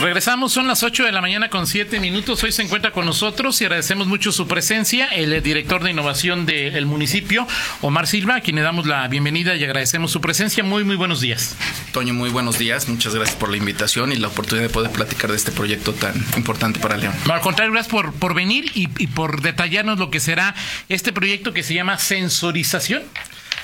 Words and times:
Regresamos, 0.00 0.52
son 0.52 0.68
las 0.68 0.84
8 0.84 1.06
de 1.06 1.12
la 1.12 1.20
mañana 1.20 1.50
con 1.50 1.66
7 1.66 1.98
minutos. 1.98 2.44
Hoy 2.44 2.52
se 2.52 2.62
encuentra 2.62 2.92
con 2.92 3.04
nosotros 3.04 3.60
y 3.60 3.64
agradecemos 3.64 4.06
mucho 4.06 4.30
su 4.30 4.46
presencia, 4.46 5.08
el 5.08 5.42
director 5.42 5.82
de 5.82 5.90
innovación 5.90 6.46
del 6.46 6.86
municipio, 6.86 7.48
Omar 7.80 8.06
Silva, 8.06 8.36
a 8.36 8.40
quien 8.40 8.54
le 8.54 8.62
damos 8.62 8.86
la 8.86 9.08
bienvenida 9.08 9.56
y 9.56 9.64
agradecemos 9.64 10.12
su 10.12 10.20
presencia. 10.20 10.62
Muy, 10.62 10.84
muy 10.84 10.94
buenos 10.94 11.20
días. 11.20 11.56
Toño, 11.92 12.14
muy 12.14 12.30
buenos 12.30 12.58
días. 12.58 12.88
Muchas 12.88 13.12
gracias 13.12 13.36
por 13.36 13.50
la 13.50 13.56
invitación 13.56 14.12
y 14.12 14.16
la 14.16 14.28
oportunidad 14.28 14.68
de 14.68 14.72
poder 14.72 14.92
platicar 14.92 15.30
de 15.30 15.36
este 15.36 15.50
proyecto 15.50 15.92
tan 15.92 16.14
importante 16.36 16.78
para 16.78 16.96
León. 16.96 17.14
al 17.28 17.40
contrario, 17.40 17.72
gracias 17.72 17.90
por, 17.90 18.12
por 18.12 18.34
venir 18.34 18.70
y, 18.74 18.88
y 18.98 19.08
por 19.08 19.42
detallarnos 19.42 19.98
lo 19.98 20.10
que 20.10 20.20
será 20.20 20.54
este 20.88 21.12
proyecto 21.12 21.52
que 21.52 21.64
se 21.64 21.74
llama 21.74 21.98
sensorización. 21.98 23.02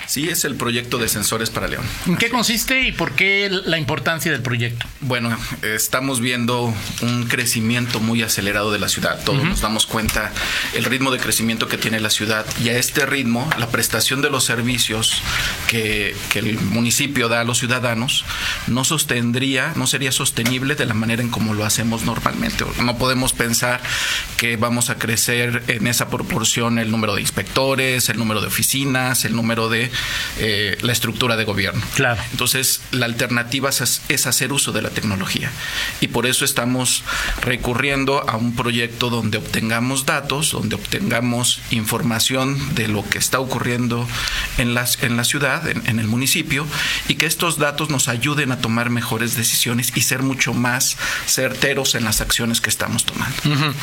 Sí, 0.06 0.28
es 0.28 0.44
el 0.44 0.54
proyecto 0.56 0.98
de 0.98 1.08
sensores 1.08 1.50
para 1.50 1.68
León. 1.68 1.84
¿En 2.06 2.16
qué 2.16 2.30
consiste 2.30 2.82
y 2.82 2.92
por 2.92 3.12
qué 3.12 3.50
la 3.50 3.78
importancia 3.78 4.30
del 4.30 4.42
proyecto? 4.42 4.86
Bueno, 5.00 5.36
estamos 5.62 6.20
viendo 6.20 6.74
un 7.02 7.26
crecimiento 7.26 8.00
muy 8.00 8.22
acelerado 8.22 8.72
de 8.72 8.78
la 8.78 8.88
ciudad. 8.88 9.22
Todos 9.24 9.44
nos 9.44 9.60
damos 9.60 9.86
cuenta 9.86 10.32
el 10.74 10.84
ritmo 10.84 11.10
de 11.10 11.18
crecimiento 11.18 11.68
que 11.68 11.78
tiene 11.78 12.00
la 12.00 12.10
ciudad 12.10 12.46
y 12.62 12.68
a 12.68 12.78
este 12.78 13.06
ritmo 13.06 13.48
la 13.58 13.68
prestación 13.68 14.22
de 14.22 14.30
los 14.30 14.44
servicios 14.44 15.22
que, 15.68 16.16
que 16.30 16.38
el 16.40 16.58
municipio 16.58 17.28
da 17.28 17.40
a 17.40 17.44
los 17.44 17.58
ciudadanos 17.58 18.24
no 18.66 18.84
sostendría, 18.84 19.72
no 19.76 19.86
sería 19.86 20.12
sostenible 20.12 20.74
de 20.74 20.86
la 20.86 20.94
manera 20.94 21.22
en 21.22 21.30
como 21.30 21.54
lo 21.54 21.64
hacemos 21.64 22.04
normalmente. 22.04 22.64
No 22.82 22.98
podemos 22.98 23.32
pensar 23.32 23.80
que 24.36 24.56
vamos 24.56 24.90
a 24.90 24.96
crecer 24.96 25.62
en 25.68 25.86
esa 25.86 26.08
proporción 26.08 26.78
el 26.78 26.90
número 26.90 27.14
de 27.14 27.20
inspectores, 27.20 28.08
el 28.08 28.18
número 28.18 28.40
de 28.40 28.46
oficinas, 28.46 29.24
el 29.24 29.34
número 29.34 29.68
de 29.68 29.90
eh, 30.38 30.76
la 30.80 30.92
estructura 30.92 31.36
de 31.36 31.44
gobierno. 31.44 31.82
Claro. 31.94 32.20
Entonces, 32.30 32.80
la 32.90 33.06
alternativa 33.06 33.70
es, 33.70 34.26
hacer 34.26 34.52
uso 34.52 34.72
de 34.72 34.82
la 34.82 34.90
tecnología. 34.90 35.50
Y 36.00 36.08
por 36.08 36.26
eso 36.26 36.44
estamos 36.44 37.04
recurriendo 37.42 38.28
a 38.28 38.36
un 38.36 38.54
proyecto 38.54 39.10
donde 39.10 39.38
obtengamos 39.38 40.06
datos, 40.06 40.52
donde 40.52 40.76
obtengamos 40.76 41.60
información 41.70 42.74
de 42.74 42.88
lo 42.88 43.08
que 43.08 43.18
está 43.18 43.40
ocurriendo 43.40 44.06
en, 44.58 44.74
las, 44.74 45.02
en 45.02 45.16
la 45.16 45.24
ciudad, 45.24 45.66
en, 45.68 45.98
el 45.98 46.06
municipio, 46.06 46.66
y 47.08 47.14
que 47.14 47.26
estos 47.26 47.58
datos 47.58 47.90
nos 47.90 48.08
ayuden 48.08 48.52
a 48.52 48.58
tomar 48.58 48.90
mejores 48.90 49.36
decisiones 49.36 49.92
y 49.94 50.00
ser 50.00 50.22
mucho 50.22 50.54
más 50.54 50.96
certeros 51.26 51.94
en 51.94 52.04
las 52.04 52.20
acciones 52.20 52.60
que 52.60 52.70
estamos 52.70 53.04
tomando. 53.04 53.36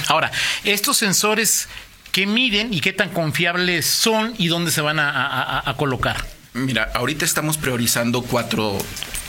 Ahora, 0.07 0.31
estos 0.63 0.97
sensores 0.97 1.67
qué 2.11 2.25
miden 2.25 2.73
y 2.73 2.81
qué 2.81 2.93
tan 2.93 3.09
confiables 3.09 3.85
son 3.85 4.33
y 4.37 4.47
dónde 4.47 4.71
se 4.71 4.81
van 4.81 4.99
a, 4.99 5.73
colocar. 5.77 6.25
Mira, 6.53 6.91
ahorita 6.93 7.23
estamos 7.23 7.57
priorizando 7.57 8.21
cuatro, 8.23 8.77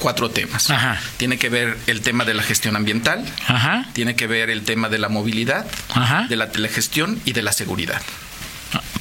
cuatro 0.00 0.28
temas. 0.30 0.70
Ajá. 0.70 1.00
Tiene 1.16 1.38
que 1.38 1.48
ver 1.48 1.78
el 1.86 2.00
tema 2.00 2.24
de 2.24 2.34
la 2.34 2.42
gestión 2.42 2.74
ambiental, 2.74 3.24
Ajá. 3.46 3.86
tiene 3.92 4.16
que 4.16 4.26
ver 4.26 4.50
el 4.50 4.62
tema 4.64 4.88
de 4.88 4.98
la 4.98 5.08
movilidad, 5.08 5.64
Ajá. 5.94 6.26
de 6.28 6.36
la 6.36 6.50
telegestión 6.50 7.20
y 7.24 7.32
de 7.32 7.42
la 7.42 7.52
seguridad. 7.52 8.02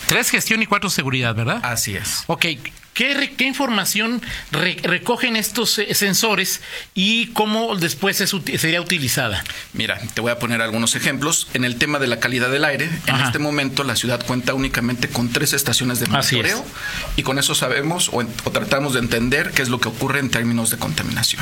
Tres 0.06 0.30
gestión 0.30 0.62
y 0.62 0.66
cuatro 0.66 0.90
seguridad, 0.90 1.34
¿verdad? 1.34 1.62
Así 1.64 1.96
es. 1.96 2.26
Ok, 2.28 2.46
¿Qué, 2.94 3.32
información 3.40 4.22
recogen 4.52 5.38
estos 5.38 5.80
eh, 5.80 5.94
sensores 5.94 6.62
y 6.94 7.28
cómo 7.28 7.76
después 7.78 8.18
sería 8.18 8.82
utilizada? 8.82 9.44
Mira, 9.74 10.00
te 10.14 10.20
voy 10.20 10.32
a 10.32 10.40
poner 10.40 10.62
algunos 10.62 10.96
ejemplos. 10.96 11.48
En 11.54 11.64
el 11.64 11.78
tema 11.78 12.00
de 12.00 12.08
la 12.08 12.20
calidad 12.20 12.50
del 12.50 12.66
aire, 12.66 12.90
en 13.08 13.16
este 13.16 13.40
momento 13.40 13.84
la 13.84 13.96
ciudad 13.96 14.24
cuenta 14.26 14.54
únicamente 14.54 15.08
con 15.08 15.32
tres 15.32 15.54
estaciones 15.54 16.00
de 16.00 16.08
monitoreo 16.08 16.66
y 17.16 17.24
con 17.24 17.40
eso 17.40 17.56
sabemos 17.56 18.10
o, 18.12 18.26
tratamos 18.52 18.94
de 18.94 19.00
entender 19.00 19.52
qué 19.52 19.62
es 19.62 19.70
lo 19.70 19.80
que 19.80 19.88
ocurre 19.88 20.20
en 20.20 20.30
términos 20.30 20.70
de 20.70 20.78
contaminación. 20.78 21.42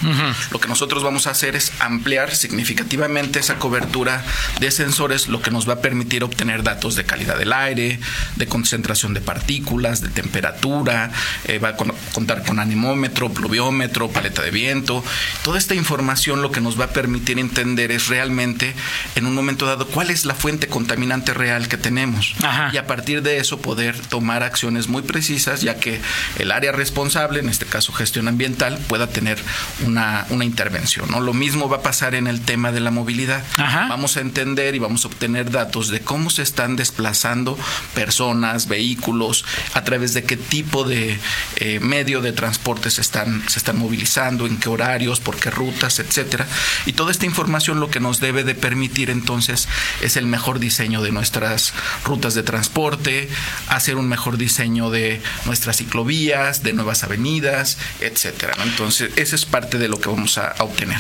Lo 0.52 0.60
que 0.60 0.68
nosotros 0.68 1.04
vamos 1.04 1.26
a 1.26 1.32
hacer 1.32 1.56
es 1.56 1.72
ampliar 1.80 2.36
significativamente 2.36 3.40
esa 3.40 3.58
cobertura 3.58 4.24
de 4.60 4.70
sensores, 4.70 5.28
lo 5.28 5.42
que 5.42 5.50
nos 5.50 5.68
va 5.68 5.74
a 5.74 5.82
permitir 5.82 6.24
obtener 6.24 6.64
datos 6.64 6.96
de 6.96 7.06
calidad 7.06 7.38
del 7.38 7.54
aire, 7.54 8.00
de 8.36 8.46
concentración 8.46 9.14
de 9.14 9.22
partículas, 9.22 10.02
de 10.02 10.10
temperatura, 10.10 11.12
eh, 11.46 11.60
va 11.60 11.70
a 11.70 11.76
contar 11.76 12.44
con 12.44 12.60
anemómetro, 12.60 13.30
pluviómetro, 13.32 14.10
paleta 14.10 14.42
de 14.42 14.52
viento. 14.52 15.04
Toda 15.44 15.58
esta 15.58 15.76
información 15.76 16.42
lo 16.42 16.52
que 16.52 16.62
nos 16.62 16.80
va 16.80 16.86
a 16.86 16.90
permitir 16.90 17.40
entender 17.40 17.92
es 17.92 18.08
realmente 18.08 18.74
en 19.16 19.26
un 19.26 19.36
momento 19.36 19.66
dado 19.66 19.88
cuál 19.88 20.10
es 20.10 20.26
la 20.26 20.36
fuente 20.36 20.68
contaminante 20.68 21.34
real 21.34 21.68
que 21.68 21.78
tenemos. 21.78 22.36
Y 22.74 22.78
a 22.78 22.88
partir 22.88 23.22
de 23.22 23.38
eso 23.38 23.62
poder 23.62 23.98
tomar 23.98 24.44
acciones 24.44 24.88
muy 24.88 25.02
precisas, 25.02 25.62
ya 25.62 25.76
que 25.76 26.00
el 26.38 26.52
área 26.52 26.72
responsable, 26.72 27.40
en 27.40 27.50
este 27.50 27.66
caso 27.66 27.94
gestión 27.94 28.28
ambiental, 28.28 28.78
pueda 28.88 29.08
tener 29.08 29.40
una, 29.86 30.26
intervención. 30.42 31.10
¿no? 31.12 31.20
Lo 31.20 31.34
mismo 31.34 31.70
va 31.70 31.78
a 31.78 31.82
pasar 31.82 32.16
en 32.16 32.28
el 32.28 32.42
tema 32.42 32.72
de 32.72 32.80
la 32.80 32.92
movilidad. 32.92 33.44
Vamos 33.58 34.18
a 34.18 34.22
entender 34.22 34.76
y 34.76 34.80
vamos 34.80 35.06
a 35.06 35.10
obtener 35.10 35.52
datos 35.52 35.90
de 35.90 36.02
cómo 36.02 36.30
se 36.30 36.42
están 36.42 36.76
desplazando 36.76 37.58
personas, 37.94 38.68
vehículos, 38.68 39.46
a 39.74 39.84
través 39.84 40.14
de 40.14 40.24
qué 40.24 40.38
tipo 40.38 40.84
de, 40.84 41.20
eh, 41.58 41.80
medio 41.80 42.22
de 42.22 42.32
transporte 42.32 42.90
se 42.90 43.02
están, 43.02 43.44
se 43.48 43.60
están 43.60 43.78
movilizando, 43.78 44.46
en 44.46 44.58
qué 44.58 44.70
horarios, 44.70 45.20
por 45.20 45.36
qué 45.38 45.50
rutas, 45.50 46.00
etcétera. 46.00 46.48
Y 46.86 46.94
toda 46.94 47.12
esta 47.12 47.26
información 47.26 47.80
lo 47.80 47.90
que 47.90 48.00
nos 48.00 48.20
debe 48.20 48.44
de 48.44 48.56
permitir 48.56 49.10
entonces 49.10 49.68
es 50.02 50.18
el 50.18 50.26
mejor 50.26 50.60
diseño 50.60 51.02
de 51.02 51.12
nuestras 51.12 51.74
rutas 52.06 52.34
de 52.34 52.44
transporte, 52.44 53.30
hacer 53.68 53.96
un 53.96 54.08
mejor 54.08 54.38
diseño 54.38 54.90
de 54.90 55.22
nuestras 55.46 55.78
ciclovías, 55.78 56.64
de 56.64 56.74
nuevas 56.74 57.04
avenidas, 57.04 57.78
etcétera. 58.00 58.54
Entonces, 58.64 59.12
esa 59.16 59.36
es 59.36 59.46
parte 59.46 59.78
de 59.78 59.88
lo 59.88 60.00
que 60.00 60.10
vamos 60.10 60.38
a 60.38 60.56
obtener. 60.60 61.00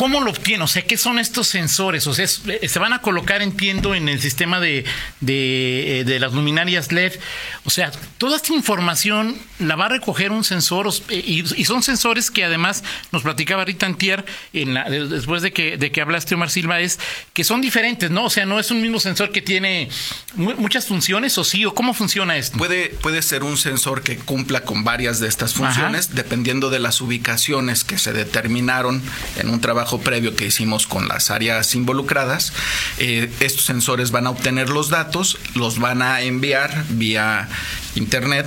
¿Cómo 0.00 0.22
lo 0.22 0.30
obtiene? 0.30 0.64
O 0.64 0.66
sea, 0.66 0.80
¿qué 0.80 0.96
son 0.96 1.18
estos 1.18 1.46
sensores? 1.46 2.06
O 2.06 2.14
sea, 2.14 2.24
eh, 2.24 2.68
se 2.70 2.78
van 2.78 2.94
a 2.94 3.02
colocar, 3.02 3.42
entiendo, 3.42 3.94
en 3.94 4.08
el 4.08 4.18
sistema 4.18 4.58
de, 4.58 4.86
de, 5.20 6.00
eh, 6.00 6.18
las 6.18 6.32
luminarias 6.32 6.90
LED. 6.90 7.12
O 7.66 7.70
sea, 7.70 7.92
toda 8.16 8.36
esta 8.36 8.54
información 8.54 9.36
la 9.58 9.76
va 9.76 9.84
a 9.84 9.88
recoger 9.90 10.32
un 10.32 10.42
sensor 10.42 10.88
eh, 11.10 11.44
y, 11.54 11.64
son 11.66 11.82
sensores 11.82 12.30
que 12.30 12.46
además 12.46 12.82
nos 13.12 13.24
platicaba 13.24 13.66
Rita 13.66 13.84
Antier 13.84 14.24
en 14.54 14.72
la, 14.72 14.88
después 14.88 15.42
de 15.42 15.52
que, 15.52 15.76
de 15.76 15.92
que 15.92 16.00
hablaste 16.00 16.34
Omar 16.34 16.48
Silva, 16.48 16.80
es 16.80 16.98
que 17.34 17.44
son 17.44 17.60
diferentes, 17.60 18.10
¿no? 18.10 18.24
O 18.24 18.30
sea, 18.30 18.46
no 18.46 18.58
es 18.58 18.70
un 18.70 18.80
mismo 18.80 19.00
sensor 19.00 19.32
que 19.32 19.42
tiene 19.42 19.90
muchas 20.34 20.86
funciones 20.86 21.36
o 21.36 21.44
sí, 21.44 21.66
o 21.66 21.74
cómo 21.74 21.92
funciona 21.92 22.38
esto. 22.38 22.56
Puede, 22.56 22.88
puede 22.88 23.20
ser 23.20 23.42
un 23.42 23.58
sensor 23.58 24.02
que 24.02 24.16
cumpla 24.16 24.62
con 24.62 24.82
varias 24.82 25.20
de 25.20 25.28
estas 25.28 25.52
funciones, 25.52 26.14
dependiendo 26.14 26.70
de 26.70 26.78
las 26.78 27.02
ubicaciones 27.02 27.84
que 27.84 27.98
se 27.98 28.14
determinaron 28.14 29.02
en 29.36 29.50
un 29.50 29.60
trabajo 29.60 29.89
previo 29.98 30.36
que 30.36 30.46
hicimos 30.46 30.86
con 30.86 31.08
las 31.08 31.30
áreas 31.30 31.74
involucradas, 31.74 32.52
eh, 32.98 33.30
estos 33.40 33.64
sensores 33.64 34.10
van 34.10 34.26
a 34.26 34.30
obtener 34.30 34.68
los 34.68 34.88
datos, 34.88 35.38
los 35.54 35.78
van 35.78 36.02
a 36.02 36.22
enviar 36.22 36.84
vía 36.90 37.48
internet 37.94 38.46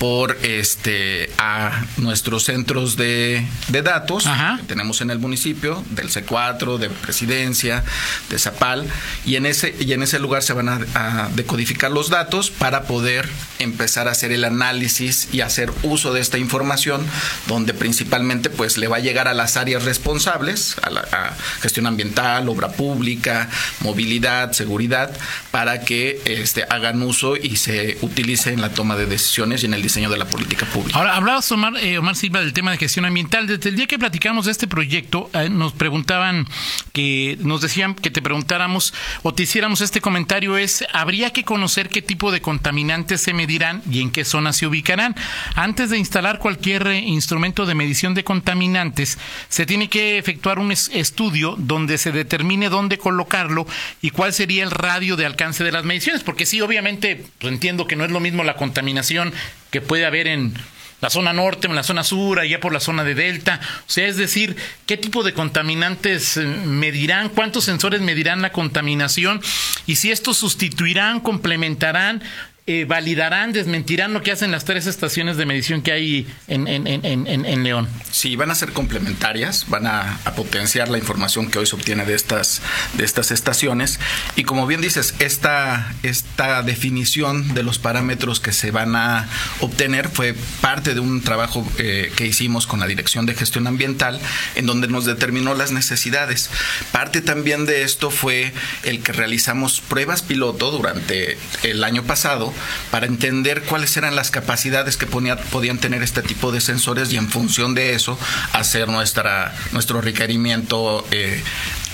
por 0.00 0.38
este 0.42 1.30
a 1.36 1.84
nuestros 1.98 2.44
centros 2.44 2.96
de, 2.96 3.46
datos 3.68 4.24
que 4.24 4.62
tenemos 4.66 5.02
en 5.02 5.10
el 5.10 5.18
municipio, 5.18 5.84
del 5.90 6.08
C4, 6.08 6.78
de 6.78 6.88
Presidencia, 6.88 7.84
de 8.30 8.38
Zapal, 8.38 8.86
y 9.26 9.36
en 9.36 9.44
ese, 9.44 9.76
y 9.78 9.92
en 9.92 10.02
ese 10.02 10.18
lugar 10.18 10.42
se 10.42 10.54
van 10.54 10.70
a, 10.70 11.28
decodificar 11.34 11.90
los 11.90 12.08
datos 12.08 12.50
para 12.50 12.84
poder 12.84 13.28
empezar 13.60 14.08
a 14.08 14.12
hacer 14.12 14.32
el 14.32 14.44
análisis 14.44 15.28
y 15.32 15.40
hacer 15.40 15.72
uso 15.82 16.12
de 16.12 16.20
esta 16.20 16.38
información, 16.38 17.06
donde 17.46 17.74
principalmente 17.74 18.50
pues 18.50 18.78
le 18.78 18.88
va 18.88 18.96
a 18.96 19.00
llegar 19.00 19.28
a 19.28 19.34
las 19.34 19.56
áreas 19.56 19.84
responsables, 19.84 20.76
a 20.82 20.90
la 20.90 21.36
gestión 21.60 21.86
ambiental, 21.86 22.48
obra 22.48 22.68
pública, 22.72 23.48
movilidad, 23.80 24.52
seguridad, 24.52 25.16
para 25.50 25.80
que 25.80 26.20
este, 26.24 26.64
hagan 26.68 27.02
uso 27.02 27.36
y 27.36 27.56
se 27.56 27.98
utilice 28.00 28.52
en 28.52 28.60
la 28.60 28.70
toma 28.70 28.96
de 28.96 29.06
decisiones 29.06 29.62
y 29.62 29.66
en 29.66 29.74
el 29.74 29.82
diseño 29.82 30.10
de 30.10 30.18
la 30.18 30.26
política 30.26 30.66
pública. 30.66 30.98
Ahora, 30.98 31.16
hablabas, 31.16 31.50
Omar, 31.52 31.76
eh, 31.76 31.98
Omar 31.98 32.16
Silva, 32.16 32.40
del 32.40 32.52
tema 32.52 32.70
de 32.70 32.78
gestión 32.78 33.04
ambiental. 33.04 33.46
Desde 33.46 33.68
el 33.68 33.76
día 33.76 33.86
que 33.86 33.98
platicamos 33.98 34.46
de 34.46 34.52
este 34.52 34.66
proyecto, 34.66 35.30
eh, 35.32 35.48
nos 35.48 35.72
preguntaban, 35.72 36.46
que 36.92 37.38
nos 37.40 37.60
decían 37.60 37.94
que 37.94 38.10
te 38.10 38.22
preguntáramos 38.22 38.94
o 39.22 39.34
te 39.34 39.44
hiciéramos 39.44 39.80
este 39.80 40.00
comentario, 40.00 40.56
es, 40.56 40.84
habría 40.92 41.30
que 41.30 41.44
conocer 41.44 41.88
qué 41.88 42.02
tipo 42.02 42.32
de 42.32 42.40
contaminantes 42.40 43.20
se 43.20 43.32
medirán 43.50 43.82
y 43.90 44.00
en 44.00 44.12
qué 44.12 44.24
zonas 44.24 44.56
se 44.56 44.66
ubicarán. 44.66 45.16
Antes 45.56 45.90
de 45.90 45.98
instalar 45.98 46.38
cualquier 46.38 46.86
eh, 46.86 46.98
instrumento 46.98 47.66
de 47.66 47.74
medición 47.74 48.14
de 48.14 48.22
contaminantes, 48.22 49.18
se 49.48 49.66
tiene 49.66 49.88
que 49.88 50.18
efectuar 50.18 50.60
un 50.60 50.70
estudio 50.70 51.56
donde 51.58 51.98
se 51.98 52.12
determine 52.12 52.68
dónde 52.68 52.98
colocarlo 52.98 53.66
y 54.00 54.10
cuál 54.10 54.32
sería 54.32 54.62
el 54.62 54.70
radio 54.70 55.16
de 55.16 55.26
alcance 55.26 55.64
de 55.64 55.72
las 55.72 55.84
mediciones, 55.84 56.22
porque 56.22 56.46
sí, 56.46 56.60
obviamente, 56.60 57.24
pues 57.38 57.52
entiendo 57.52 57.88
que 57.88 57.96
no 57.96 58.04
es 58.04 58.12
lo 58.12 58.20
mismo 58.20 58.44
la 58.44 58.54
contaminación 58.54 59.32
que 59.70 59.80
puede 59.80 60.06
haber 60.06 60.28
en 60.28 60.54
la 61.00 61.10
zona 61.10 61.32
norte, 61.32 61.66
en 61.66 61.74
la 61.74 61.82
zona 61.82 62.04
sur, 62.04 62.38
allá 62.38 62.60
por 62.60 62.72
la 62.72 62.80
zona 62.80 63.04
de 63.04 63.14
delta. 63.14 63.60
O 63.80 63.90
sea, 63.90 64.06
es 64.06 64.16
decir, 64.16 64.56
qué 64.86 64.96
tipo 64.96 65.22
de 65.22 65.32
contaminantes 65.32 66.36
eh, 66.36 66.42
medirán, 66.42 67.30
cuántos 67.30 67.64
sensores 67.64 68.00
medirán 68.00 68.42
la 68.42 68.52
contaminación 68.52 69.40
y 69.86 69.96
si 69.96 70.10
estos 70.10 70.36
sustituirán, 70.36 71.20
complementarán 71.20 72.22
eh, 72.72 72.84
validarán, 72.84 73.52
desmentirán 73.52 74.12
lo 74.12 74.22
que 74.22 74.30
hacen 74.30 74.52
las 74.52 74.64
tres 74.64 74.86
estaciones 74.86 75.36
de 75.36 75.44
medición 75.44 75.82
que 75.82 75.90
hay 75.90 76.28
en, 76.46 77.64
León. 77.64 77.88
Sí, 78.12 78.36
van 78.36 78.52
a 78.52 78.54
ser 78.54 78.70
complementarias, 78.72 79.66
van 79.68 79.88
a, 79.88 80.20
potenciar 80.36 80.88
la 80.88 80.96
información 80.96 81.50
que 81.50 81.58
hoy 81.58 81.66
se 81.66 81.74
obtiene 81.74 82.04
de 82.04 82.14
estas, 82.14 82.62
de 82.92 83.04
estas 83.04 83.32
estaciones. 83.32 83.98
Y 84.36 84.44
como 84.44 84.68
bien 84.68 84.80
dices, 84.80 85.16
esta, 85.18 85.92
esta 86.04 86.62
definición 86.62 87.54
de 87.54 87.64
los 87.64 87.80
parámetros 87.80 88.38
que 88.38 88.52
se 88.52 88.70
van 88.70 88.94
a 88.94 89.28
obtener 89.58 90.08
fue 90.08 90.36
parte 90.60 90.94
de 90.94 91.00
un 91.00 91.22
trabajo 91.22 91.66
eh, 91.78 92.12
que 92.14 92.26
hicimos 92.28 92.68
con 92.68 92.78
la 92.78 92.86
Dirección 92.86 93.26
de 93.26 93.34
Gestión 93.34 93.66
Ambiental, 93.66 94.20
en 94.54 94.66
donde 94.66 94.86
nos 94.86 95.06
determinó 95.06 95.54
las 95.54 95.72
necesidades. 95.72 96.50
Parte 96.92 97.20
también 97.20 97.66
de 97.66 97.82
esto 97.82 98.12
fue 98.12 98.52
el 98.84 99.02
que 99.02 99.10
realizamos 99.10 99.80
pruebas 99.80 100.22
piloto 100.22 100.70
durante 100.70 101.36
el 101.64 101.82
año 101.82 102.04
pasado 102.04 102.54
para 102.90 103.06
entender 103.06 103.62
cuáles 103.62 103.96
eran 103.96 104.16
las 104.16 104.30
capacidades 104.30 104.96
que 104.96 105.06
podían 105.06 105.78
tener 105.78 106.02
este 106.02 106.22
tipo 106.22 106.52
de 106.52 106.60
sensores 106.60 107.12
y 107.12 107.16
en 107.16 107.28
función 107.28 107.74
de 107.74 107.94
eso 107.94 108.18
hacer 108.52 108.88
nuestro 108.88 110.00
requerimiento 110.00 111.06
eh, 111.10 111.42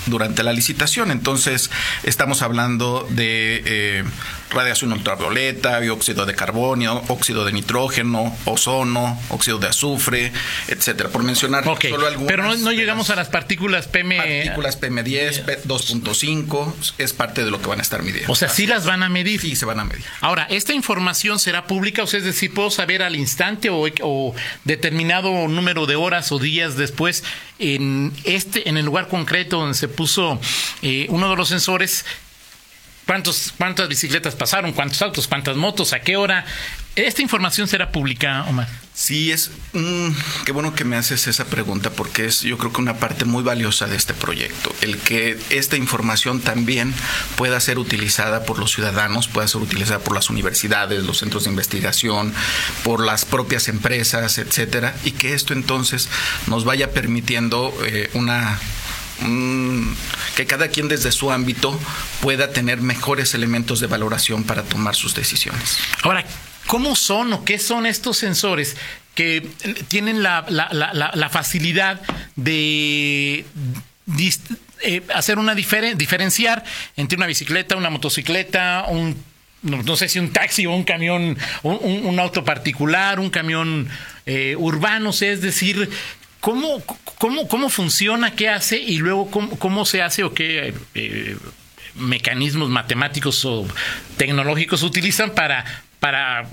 durante 0.07 0.43
la 0.43 0.53
licitación. 0.53 1.11
Entonces, 1.11 1.71
estamos 2.03 2.43
hablando 2.43 3.07
de 3.11 3.63
eh, 3.65 4.05
radiación 4.50 4.93
ultravioleta, 4.93 5.81
dióxido 5.81 6.26
de 6.26 6.34
carbono, 6.34 7.02
óxido 7.08 7.44
de 7.44 7.52
nitrógeno, 7.52 8.34
ozono, 8.44 9.20
óxido 9.28 9.58
de 9.58 9.69
azufre, 9.69 10.32
etcétera, 10.69 11.08
por 11.10 11.22
mencionar 11.22 11.64
solo 11.64 12.06
algunas. 12.06 12.28
Pero 12.28 12.56
no, 12.56 12.72
llegamos 12.72 13.10
a 13.10 13.16
las 13.16 13.28
partículas 13.28 13.87
PM. 13.88 14.16
Partículas 14.16 14.81
PM10, 14.81 15.64
2.5, 15.64 16.75
es 16.98 17.12
parte 17.12 17.44
de 17.44 17.50
lo 17.50 17.60
que 17.60 17.69
van 17.69 17.81
a 17.81 17.82
estar 17.82 18.02
midiendo. 18.02 18.32
O 18.32 18.37
sea, 18.37 18.48
sí 18.48 18.66
las 18.66 18.87
van 18.87 19.02
a 19.02 19.08
medir. 19.08 19.40
Sí, 19.40 19.56
se 19.56 19.64
van 19.64 19.81
a 19.81 19.84
medir. 19.84 20.04
Ahora, 20.20 20.46
¿esta 20.50 20.72
información 20.72 21.38
será 21.38 21.66
pública? 21.66 22.02
O 22.02 22.06
sea, 22.06 22.19
es 22.19 22.25
decir, 22.25 22.52
¿puedo 22.52 22.70
saber 22.70 23.02
al 23.02 23.16
instante 23.16 23.69
o, 23.70 24.34
determinado 24.64 25.48
número 25.48 25.87
de 25.87 25.96
horas 25.96 26.32
o 26.32 26.38
días 26.38 26.76
después 26.76 27.25
en 27.58 28.12
este, 28.25 28.69
en 28.69 28.76
el 28.76 28.84
lugar 28.84 29.08
concreto 29.08 29.58
donde 29.58 29.75
se 29.75 29.88
puso 29.88 30.40
eh, 30.82 31.06
uno 31.08 31.31
de 31.31 31.37
los 31.37 31.48
sensores, 31.48 32.04
¿Cuántos, 33.06 33.53
¿Cuántas 33.56 33.88
bicicletas 33.88 34.35
pasaron? 34.35 34.73
¿Cuántos 34.73 35.00
autos? 35.00 35.29
¿Cuántas 35.29 35.56
motos? 35.56 35.93
¿A 35.93 36.00
qué 36.00 36.17
hora? 36.17 36.44
¿Esta 36.97 37.23
información 37.23 37.69
será 37.69 37.93
pública, 37.93 38.44
Omar? 38.49 38.67
Sí, 38.94 39.31
es 39.31 39.50
mm, 39.75 40.08
qué 40.44 40.53
bueno 40.53 40.75
que 40.75 40.85
me 40.85 40.97
haces 40.97 41.29
esa 41.29 41.44
pregunta 41.44 41.91
porque 41.91 42.25
es 42.25 42.41
yo 42.41 42.56
creo 42.56 42.73
que 42.73 42.81
una 42.81 42.99
parte 42.99 43.26
muy 43.26 43.44
valiosa 43.44 43.87
de 43.87 43.94
este 43.94 44.14
proyecto, 44.14 44.75
el 44.81 44.97
que 44.97 45.38
esta 45.50 45.76
información 45.76 46.41
también 46.41 46.94
pueda 47.37 47.61
ser 47.61 47.79
utilizada 47.79 48.44
por 48.44 48.58
los 48.58 48.73
ciudadanos, 48.73 49.29
pueda 49.29 49.47
ser 49.47 49.61
utilizada 49.61 50.00
por 50.00 50.14
las 50.14 50.31
universidades, 50.31 51.05
los 51.05 51.19
centros 51.19 51.44
de 51.44 51.50
investigación, 51.50 52.32
por 52.82 53.05
las 53.05 53.26
propias 53.26 53.69
empresas, 53.69 54.38
etcétera, 54.38 54.97
y 55.05 55.12
que 55.12 55.35
esto 55.35 55.53
entonces 55.53 56.08
nos 56.47 56.64
vaya 56.64 56.93
permitiendo 56.93 57.73
eh, 57.85 58.11
una 58.14 58.58
que 60.35 60.47
cada 60.47 60.69
quien 60.69 60.89
desde 60.89 61.11
su 61.13 61.31
ámbito 61.31 61.79
pueda 62.21 62.51
tener 62.51 62.81
mejores 62.81 63.35
elementos 63.35 63.81
de 63.81 63.87
valoración 63.87 64.45
para 64.45 64.63
tomar 64.63 64.95
sus 64.95 65.15
decisiones. 65.15 65.79
Ahora, 66.03 66.25
¿cómo 66.67 66.97
son 66.97 67.33
o 67.33 67.45
qué 67.45 67.59
son 67.59 67.87
estos 67.87 68.19
sensores 68.19 68.77
que 69.15 69.49
tienen 69.89 70.23
la, 70.23 70.45
facilidad 71.31 72.01
de 72.37 73.47
eh, 74.83 75.03
hacer 75.15 75.39
una 75.39 75.55
diferenciar 75.55 76.65
entre 76.97 77.17
una 77.17 77.27
bicicleta, 77.27 77.77
una 77.77 77.91
motocicleta, 77.91 78.85
un 78.89 79.17
no, 79.63 79.97
sé 79.97 80.09
si 80.09 80.21
un 80.21 80.33
taxi 80.33 80.67
o 80.67 80.73
un 80.73 80.85
camión, 80.85 81.37
un, 81.63 82.21
auto 82.21 82.45
particular, 82.45 83.19
un 83.19 83.31
camión 83.31 83.89
eh, 84.27 84.55
urbano, 84.57 85.11
es 85.11 85.41
decir, 85.41 85.91
¿Cómo, 86.47 86.81
cómo, 87.19 87.49
cómo 87.49 87.69
funciona, 87.69 88.33
qué 88.33 88.49
hace 88.49 88.79
y 88.79 88.99
luego 88.99 89.31
cómo, 89.31 89.59
cómo 89.59 89.85
se 89.85 90.03
hace 90.03 90.25
o 90.25 90.35
qué 90.35 90.75
eh, 90.95 91.37
mecanismos 91.95 92.69
matemáticos 92.69 93.45
o 93.45 93.67
tecnológicos 94.17 94.83
utilizan 94.83 95.31
para, 95.35 95.65
para 96.01 96.49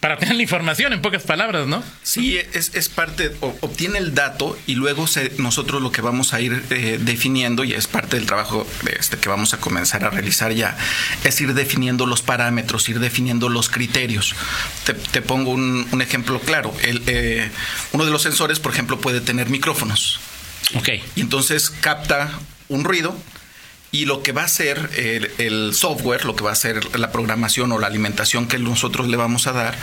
para 0.00 0.18
tener 0.18 0.34
la 0.34 0.42
información 0.42 0.92
en 0.92 1.00
pocas 1.00 1.22
palabras, 1.22 1.66
¿no? 1.66 1.82
Sí, 2.02 2.36
es, 2.36 2.74
es 2.74 2.88
parte, 2.88 3.32
obtiene 3.40 3.98
el 3.98 4.14
dato 4.14 4.58
y 4.66 4.74
luego 4.74 5.06
se, 5.06 5.32
nosotros 5.38 5.80
lo 5.80 5.92
que 5.92 6.00
vamos 6.02 6.32
a 6.32 6.40
ir 6.40 6.64
eh, 6.70 6.98
definiendo, 7.00 7.62
y 7.62 7.72
es 7.72 7.86
parte 7.86 8.16
del 8.16 8.26
trabajo 8.26 8.66
este, 8.98 9.18
que 9.18 9.28
vamos 9.28 9.54
a 9.54 9.58
comenzar 9.58 10.04
a 10.04 10.10
realizar 10.10 10.52
ya, 10.52 10.76
es 11.24 11.40
ir 11.40 11.54
definiendo 11.54 12.06
los 12.06 12.22
parámetros, 12.22 12.88
ir 12.88 12.98
definiendo 12.98 13.48
los 13.48 13.68
criterios. 13.68 14.34
Te, 15.12 15.22
pongo 15.22 15.52
un, 15.52 15.86
ejemplo 16.00 16.40
claro. 16.40 16.74
El, 16.82 17.02
eh, 17.06 17.50
uno 17.92 18.04
de 18.04 18.10
los 18.10 18.22
sensores, 18.22 18.58
por 18.58 18.72
ejemplo, 18.72 19.00
puede 19.00 19.20
tener 19.20 19.48
micrófonos. 19.48 20.20
Ok. 20.74 20.88
Y 21.14 21.20
entonces 21.20 21.70
capta 21.70 22.30
un 22.68 22.84
ruido 22.84 23.16
y 23.92 24.04
lo 24.04 24.22
que 24.22 24.32
va 24.32 24.42
a 24.42 24.46
hacer 24.46 24.90
el, 25.38 25.74
software, 25.74 26.24
lo 26.24 26.36
que 26.36 26.44
va 26.44 26.50
a 26.50 26.52
hacer 26.52 26.98
la 26.98 27.12
programación 27.12 27.72
o 27.72 27.78
la 27.78 27.86
alimentación 27.86 28.48
que 28.48 28.58
nosotros 28.58 29.08
le 29.08 29.16
vamos 29.16 29.46
a 29.46 29.52
dar, 29.52 29.76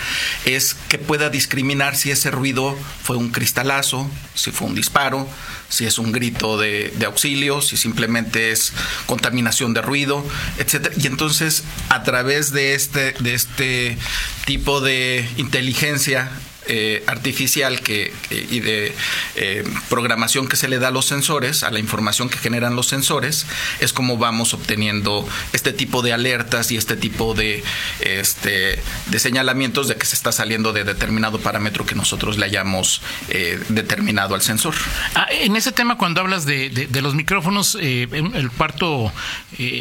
es 0.45 0.75
que 0.89 0.97
pueda 0.97 1.29
discriminar 1.29 1.95
si 1.95 2.11
ese 2.11 2.29
ruido 2.29 2.77
fue 3.01 3.17
un 3.17 3.29
cristalazo, 3.29 4.09
si 4.35 4.51
fue 4.51 4.67
un 4.67 4.75
disparo, 4.75 5.27
si 5.69 5.85
es 5.85 5.97
un 5.97 6.11
grito 6.11 6.57
de, 6.57 6.94
de 6.95 7.05
auxilio, 7.05 7.61
si 7.61 7.77
simplemente 7.77 8.51
es 8.51 8.73
contaminación 9.05 9.73
de 9.73 9.81
ruido, 9.81 10.25
etcétera. 10.57 10.94
Y 10.97 11.07
entonces, 11.07 11.63
a 11.89 12.03
través 12.03 12.51
de 12.51 12.75
este, 12.75 13.13
de 13.19 13.33
este 13.33 13.97
tipo 14.45 14.81
de 14.81 15.27
inteligencia 15.38 16.29
eh, 16.65 17.04
artificial 17.07 17.81
que, 17.81 18.13
y 18.31 18.62
de 18.62 18.95
eh, 19.36 19.65
programación 19.89 20.48
que 20.48 20.56
se 20.56 20.69
le 20.69 20.80
da 20.80 20.88
a 20.88 20.92
los 20.92 21.06
sensores, 21.06 21.62
a 21.63 21.71
la 21.71 21.80
información 21.80 22.30
que 22.30 22.38
generan 22.38 22.77
los 22.77 22.88
sensores, 22.88 23.45
es 23.81 23.92
como 23.92 24.18
vamos 24.18 24.54
obteniendo 24.54 25.27
este 25.51 25.74
tipo 25.74 26.01
de 26.01 26.13
alertas 26.13 26.71
y 26.71 26.77
este 26.77 26.95
tipo 26.95 27.33
de, 27.33 27.62
este, 28.00 28.80
de 29.07 29.19
señalamientos 29.19 29.89
de 29.89 29.98
que 29.98 30.06
se 30.06 30.15
está 30.15 30.31
saliendo 30.31 30.71
de 30.71 30.86
determinado 30.86 31.38
parámetro 31.38 31.86
que 31.86 31.95
nosotros 31.95 32.38
le 32.38 32.45
hayamos 32.45 33.01
eh, 33.27 33.62
determinado 33.68 34.33
al 34.33 34.42
sensor. 34.42 34.74
Ah, 35.16 35.27
en 35.31 35.57
ese 35.57 35.74
tema, 35.74 35.98
cuando 35.98 36.21
hablas 36.21 36.45
de, 36.45 36.69
de, 36.69 37.01
los 37.01 37.13
micrófonos, 37.13 37.75
el 37.75 38.51
cuarto 38.56 39.12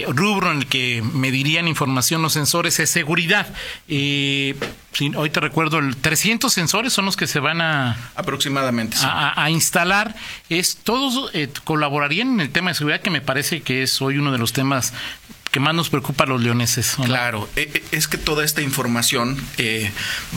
rubro 0.08 0.50
en 0.50 0.58
el 0.58 0.66
que 0.66 1.00
medirían 1.14 1.68
información 1.68 2.22
los 2.22 2.32
sensores 2.32 2.80
es 2.80 2.90
seguridad. 2.90 3.46
hoy 3.88 5.30
te 5.30 5.40
recuerdo, 5.40 5.78
el 5.78 5.96
300 5.96 6.52
sensores 6.52 6.71
son 6.92 7.04
los 7.04 7.16
que 7.16 7.26
se 7.26 7.38
van 7.40 7.60
a 7.60 7.96
aproximadamente 8.14 8.96
a, 9.02 9.50
instalar. 9.50 10.14
Es 10.48 10.76
todos 10.76 11.30
eh, 11.34 11.48
colaborarían 11.64 12.34
en 12.34 12.40
el 12.40 12.50
tema 12.50 12.70
de 12.70 12.74
seguridad 12.74 13.00
que 13.00 13.10
me 13.10 13.20
parece 13.20 13.62
que 13.62 13.82
es 13.82 14.00
hoy 14.00 14.18
uno 14.18 14.32
de 14.32 14.38
los 14.38 14.52
temas 14.52 14.92
que 15.50 15.60
más 15.60 15.74
nos 15.74 15.90
preocupa 15.90 16.24
a 16.24 16.26
los 16.26 16.40
leoneses. 16.40 16.96
Claro, 17.04 17.48
eh, 17.56 17.70
eh, 17.74 17.84
es 17.92 18.08
que 18.08 18.16
toda 18.16 18.44
esta 18.44 18.62
información 18.62 19.38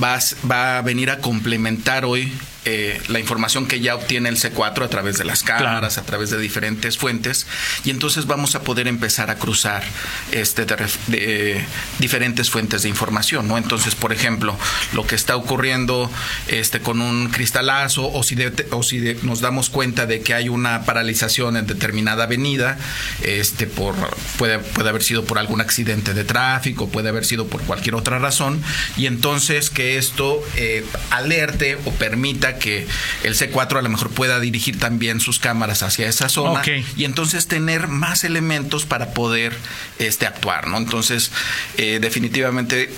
va, 0.01 0.19
va 0.49 0.77
a 0.77 0.81
venir 0.81 1.09
a 1.09 1.19
complementar 1.19 2.03
hoy 2.03 2.31
eh, 2.65 3.01
la 3.07 3.19
información 3.19 3.67
que 3.67 3.79
ya 3.79 3.95
obtiene 3.95 4.29
el 4.29 4.37
C4 4.37 4.83
a 4.83 4.87
través 4.89 5.17
de 5.17 5.25
las 5.25 5.43
cámaras, 5.43 5.97
a 5.97 6.03
través 6.03 6.29
de 6.29 6.39
diferentes 6.39 6.97
fuentes, 6.97 7.45
y 7.83 7.91
entonces 7.91 8.25
vamos 8.25 8.55
a 8.55 8.63
poder 8.63 8.87
empezar 8.87 9.29
a 9.29 9.35
cruzar 9.35 9.83
este 10.31 10.65
de, 10.65 10.75
eh, 11.13 11.65
diferentes 11.99 12.49
fuentes 12.49 12.83
de 12.83 12.89
información, 12.89 13.47
¿no? 13.47 13.57
Entonces, 13.57 13.95
por 13.95 14.11
ejemplo, 14.13 14.57
lo 14.93 15.05
que 15.05 15.15
está 15.15 15.35
ocurriendo 15.35 16.09
este 16.47 16.79
con 16.79 17.01
un 17.01 17.29
cristalazo, 17.29 18.11
o 18.11 18.23
si, 18.23 18.35
o 18.71 18.83
si 18.83 19.15
nos 19.23 19.41
damos 19.41 19.69
cuenta 19.69 20.05
de 20.05 20.21
que 20.21 20.33
hay 20.33 20.49
una 20.49 20.83
paralización 20.85 21.57
en 21.57 21.67
determinada 21.67 22.23
avenida, 22.23 22.77
este 23.21 23.67
por 23.67 23.95
puede, 24.37 24.59
puede 24.59 24.89
haber 24.89 25.03
sido 25.03 25.23
por 25.23 25.39
algún 25.39 25.61
accidente 25.61 26.13
de 26.13 26.23
tráfico, 26.23 26.89
puede 26.89 27.09
haber 27.09 27.25
sido 27.25 27.47
por 27.47 27.61
cualquier 27.61 27.95
otra 27.95 28.19
razón, 28.19 28.61
y 28.97 29.05
entonces 29.05 29.69
que 29.69 29.97
esto 29.97 30.41
eh, 30.55 30.85
alerte 31.11 31.77
o 31.85 31.91
permita 31.91 32.54
que 32.57 32.87
el 33.23 33.35
C4 33.35 33.79
a 33.79 33.81
lo 33.81 33.89
mejor 33.89 34.09
pueda 34.11 34.39
dirigir 34.39 34.79
también 34.79 35.19
sus 35.19 35.39
cámaras 35.39 35.83
hacia 35.83 36.07
esa 36.07 36.29
zona 36.29 36.61
y 36.95 37.03
entonces 37.05 37.47
tener 37.47 37.87
más 37.87 38.23
elementos 38.23 38.85
para 38.85 39.13
poder 39.13 39.55
este, 39.99 40.25
actuar, 40.25 40.67
¿no? 40.67 40.77
Entonces, 40.77 41.31
eh, 41.77 41.99
definitivamente 42.01 42.89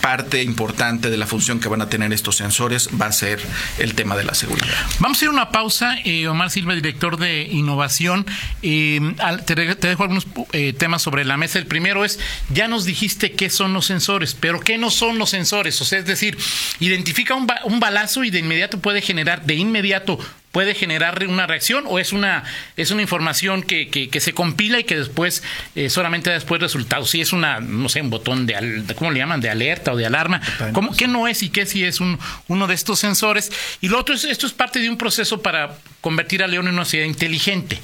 parte 0.00 0.42
importante 0.42 1.10
de 1.10 1.16
la 1.16 1.26
función 1.26 1.60
que 1.60 1.68
van 1.68 1.82
a 1.82 1.88
tener 1.88 2.12
estos 2.12 2.36
sensores 2.36 2.88
va 3.00 3.06
a 3.06 3.12
ser 3.12 3.40
el 3.78 3.94
tema 3.94 4.16
de 4.16 4.24
la 4.24 4.34
seguridad. 4.34 4.74
Vamos 4.98 5.20
a 5.20 5.24
ir 5.24 5.28
a 5.28 5.32
una 5.32 5.50
pausa. 5.50 5.96
Eh, 6.04 6.26
Omar 6.28 6.50
Silva, 6.50 6.74
director 6.74 7.16
de 7.16 7.42
innovación. 7.42 8.26
Eh, 8.62 9.00
te, 9.46 9.54
dejo 9.54 10.02
algunos 10.02 10.26
eh, 10.52 10.72
temas 10.72 11.02
sobre 11.02 11.24
la 11.24 11.36
mesa. 11.36 11.58
El 11.58 11.66
primero 11.66 12.04
es, 12.04 12.18
ya 12.52 12.68
nos 12.68 12.84
dijiste 12.84 13.32
qué 13.32 13.50
son 13.50 13.72
los 13.72 13.86
sensores, 13.86 14.36
pero 14.38 14.60
qué 14.60 14.78
no 14.78 14.90
son 14.90 15.18
los 15.18 15.30
sensores. 15.30 15.80
O 15.80 15.84
sea, 15.84 15.98
es 15.98 16.06
decir, 16.06 16.38
identifica 16.80 17.34
un, 17.34 17.46
un 17.64 17.80
balazo 17.80 18.24
y 18.24 18.30
de 18.30 18.38
inmediato 18.38 18.80
puede 18.80 19.02
generar 19.02 19.44
de 19.44 19.54
inmediato 19.54 20.18
puede 20.52 20.74
generar 20.74 21.24
una 21.26 21.46
reacción 21.46 21.84
o 21.86 21.98
es 21.98 22.12
una 22.12 22.44
es 22.76 22.90
una 22.90 23.02
información 23.02 23.62
que, 23.62 23.88
que, 23.88 24.20
se 24.20 24.32
compila 24.32 24.80
y 24.80 24.84
que 24.84 24.96
después 24.96 25.42
eh, 25.74 25.90
solamente 25.90 26.30
da 26.30 26.34
después 26.34 26.60
resultados. 26.60 27.10
Si 27.10 27.20
es 27.20 27.32
una 27.32 27.60
no 27.60 27.88
sé 27.88 28.00
un 28.00 28.10
botón 28.10 28.46
de 28.46 28.84
cómo 28.96 29.10
le 29.10 29.18
llaman 29.18 29.40
de 29.40 29.50
alerta 29.50 29.92
o 29.92 29.96
de 29.96 30.06
alarma. 30.06 30.40
¿cómo, 30.72 30.94
qué 30.96 31.06
no 31.06 31.28
es 31.28 31.42
y 31.42 31.50
qué 31.50 31.66
si 31.66 31.84
es 31.84 32.00
un, 32.00 32.18
uno 32.48 32.66
de 32.66 32.74
estos 32.74 32.98
sensores 32.98 33.52
y 33.80 33.88
lo 33.88 33.98
otro 33.98 34.14
es 34.14 34.24
esto 34.24 34.46
es 34.46 34.52
parte 34.52 34.80
de 34.80 34.90
un 34.90 34.96
proceso 34.96 35.40
para 35.40 35.76
convertir 36.00 36.42
a 36.42 36.48
León 36.48 36.68
en 36.68 36.74
una 36.74 36.84
ciudad 36.84 37.06
inteligente 37.06 37.78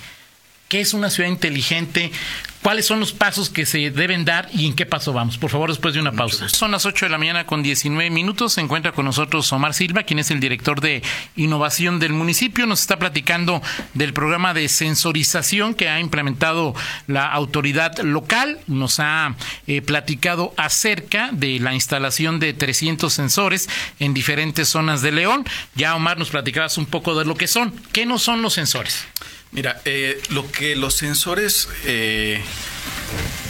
¿Qué 0.68 0.80
es 0.80 0.94
una 0.94 1.10
ciudad 1.10 1.28
inteligente? 1.28 2.10
¿Cuáles 2.60 2.86
son 2.86 2.98
los 2.98 3.12
pasos 3.12 3.50
que 3.50 3.64
se 3.64 3.92
deben 3.92 4.24
dar 4.24 4.48
y 4.52 4.66
en 4.66 4.74
qué 4.74 4.84
paso 4.84 5.12
vamos? 5.12 5.38
Por 5.38 5.50
favor, 5.50 5.70
después 5.70 5.94
de 5.94 6.00
una 6.00 6.10
pausa. 6.10 6.48
Son 6.48 6.72
las 6.72 6.84
8 6.84 7.06
de 7.06 7.10
la 7.10 7.18
mañana 7.18 7.46
con 7.46 7.62
19 7.62 8.10
minutos. 8.10 8.54
Se 8.54 8.60
encuentra 8.60 8.90
con 8.90 9.04
nosotros 9.04 9.52
Omar 9.52 9.74
Silva, 9.74 10.02
quien 10.02 10.18
es 10.18 10.32
el 10.32 10.40
director 10.40 10.80
de 10.80 11.04
innovación 11.36 12.00
del 12.00 12.12
municipio. 12.12 12.66
Nos 12.66 12.80
está 12.80 12.98
platicando 12.98 13.62
del 13.94 14.12
programa 14.12 14.52
de 14.52 14.68
sensorización 14.68 15.74
que 15.74 15.88
ha 15.88 16.00
implementado 16.00 16.74
la 17.06 17.30
autoridad 17.30 17.96
local. 18.00 18.58
Nos 18.66 18.98
ha 18.98 19.36
eh, 19.68 19.80
platicado 19.82 20.52
acerca 20.56 21.30
de 21.30 21.60
la 21.60 21.74
instalación 21.74 22.40
de 22.40 22.52
300 22.52 23.12
sensores 23.12 23.68
en 24.00 24.12
diferentes 24.12 24.68
zonas 24.68 25.02
de 25.02 25.12
León. 25.12 25.44
Ya, 25.76 25.94
Omar, 25.94 26.18
nos 26.18 26.30
platicabas 26.30 26.76
un 26.76 26.86
poco 26.86 27.16
de 27.16 27.24
lo 27.24 27.36
que 27.36 27.46
son. 27.46 27.72
¿Qué 27.92 28.06
no 28.06 28.18
son 28.18 28.42
los 28.42 28.54
sensores? 28.54 29.06
Mira, 29.56 29.80
eh, 29.86 30.20
lo 30.28 30.52
que 30.52 30.76
los 30.76 30.96
sensores 30.96 31.66
eh, 31.86 32.42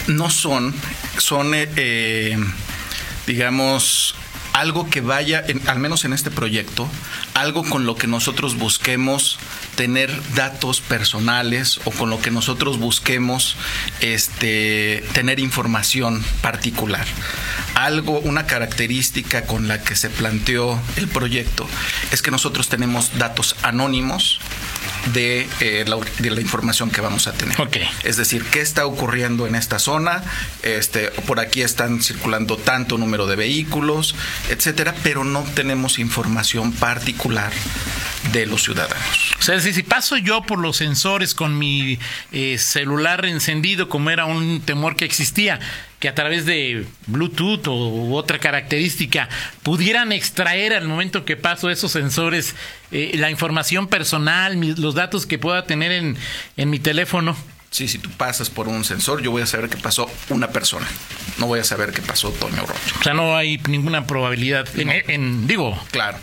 no 0.07 0.29
son, 0.29 0.73
son, 1.17 1.51
eh, 1.53 2.37
digamos, 3.27 4.15
algo 4.53 4.89
que 4.89 5.01
vaya, 5.01 5.43
al 5.65 5.79
menos 5.79 6.05
en 6.05 6.13
este 6.13 6.31
proyecto, 6.31 6.87
algo 7.33 7.65
con 7.65 7.85
lo 7.85 7.95
que 7.95 8.07
nosotros 8.07 8.55
busquemos 8.55 9.37
tener 9.75 10.09
datos 10.33 10.79
personales 10.79 11.81
o 11.83 11.91
con 11.91 12.09
lo 12.09 12.21
que 12.21 12.31
nosotros 12.31 12.79
busquemos 12.79 13.57
este, 13.99 15.03
tener 15.11 15.41
información 15.41 16.23
particular. 16.41 17.05
Algo, 17.75 18.21
una 18.21 18.47
característica 18.47 19.45
con 19.45 19.67
la 19.67 19.83
que 19.83 19.97
se 19.97 20.09
planteó 20.09 20.81
el 20.95 21.09
proyecto 21.09 21.67
es 22.11 22.21
que 22.21 22.31
nosotros 22.31 22.69
tenemos 22.69 23.17
datos 23.17 23.57
anónimos 23.61 24.39
de, 25.13 25.47
eh, 25.59 25.85
la, 25.87 25.97
de, 26.19 26.29
la, 26.29 26.41
información 26.41 26.89
que 26.89 27.01
vamos 27.01 27.27
a 27.27 27.33
tener. 27.33 27.57
Es 28.03 28.17
decir, 28.17 28.43
qué 28.45 28.61
está 28.61 28.85
ocurriendo 28.85 29.47
en 29.47 29.55
esta 29.55 29.79
zona, 29.79 30.23
este, 30.63 31.09
por 31.25 31.39
aquí 31.39 31.61
están 31.61 32.01
circulando 32.01 32.57
tanto 32.57 32.97
número 32.97 33.27
de 33.27 33.35
vehículos, 33.35 34.15
etcétera, 34.49 34.95
pero 35.03 35.23
no 35.23 35.43
tenemos 35.55 35.99
información 35.99 36.71
particular 36.73 37.51
de 38.31 38.45
los 38.45 38.63
ciudadanos. 38.63 39.35
O 39.39 39.41
sea, 39.41 39.59
si 39.59 39.83
paso 39.83 40.17
yo 40.17 40.41
por 40.41 40.59
los 40.59 40.77
sensores 40.77 41.33
con 41.33 41.57
mi 41.57 41.99
eh, 42.31 42.57
celular 42.57 43.25
encendido, 43.25 43.89
como 43.89 44.09
era 44.09 44.25
un 44.25 44.61
temor 44.61 44.95
que 44.95 45.05
existía, 45.05 45.59
que 45.99 46.07
a 46.07 46.15
través 46.15 46.45
de 46.45 46.85
Bluetooth 47.07 47.67
o 47.67 48.13
otra 48.13 48.39
característica 48.39 49.29
pudieran 49.63 50.11
extraer 50.11 50.73
al 50.73 50.87
momento 50.87 51.25
que 51.25 51.35
paso 51.35 51.69
esos 51.69 51.91
sensores 51.91 52.55
eh, 52.91 53.13
la 53.15 53.31
información 53.31 53.87
personal, 53.87 54.59
los 54.77 54.95
datos 54.95 55.25
que 55.25 55.39
pueda 55.39 55.65
tener 55.65 55.91
en, 55.91 56.17
en 56.55 56.69
mi 56.69 56.79
teléfono. 56.79 57.35
Sí, 57.69 57.87
si 57.87 57.97
tú 57.97 58.09
pasas 58.11 58.49
por 58.49 58.67
un 58.67 58.85
sensor, 58.85 59.21
yo 59.21 59.31
voy 59.31 59.41
a 59.41 59.45
saber 59.45 59.69
que 59.69 59.77
pasó 59.77 60.09
una 60.29 60.49
persona. 60.49 60.87
No 61.37 61.47
voy 61.47 61.59
a 61.59 61.63
saber 61.63 61.91
que 61.91 62.01
pasó 62.01 62.31
Toño 62.31 62.65
Rocha. 62.65 62.95
O 62.99 63.03
sea, 63.03 63.13
no 63.13 63.35
hay 63.35 63.57
ninguna 63.67 64.07
probabilidad. 64.07 64.67
En, 64.77 65.47
digo. 65.47 65.77
Claro. 65.91 66.17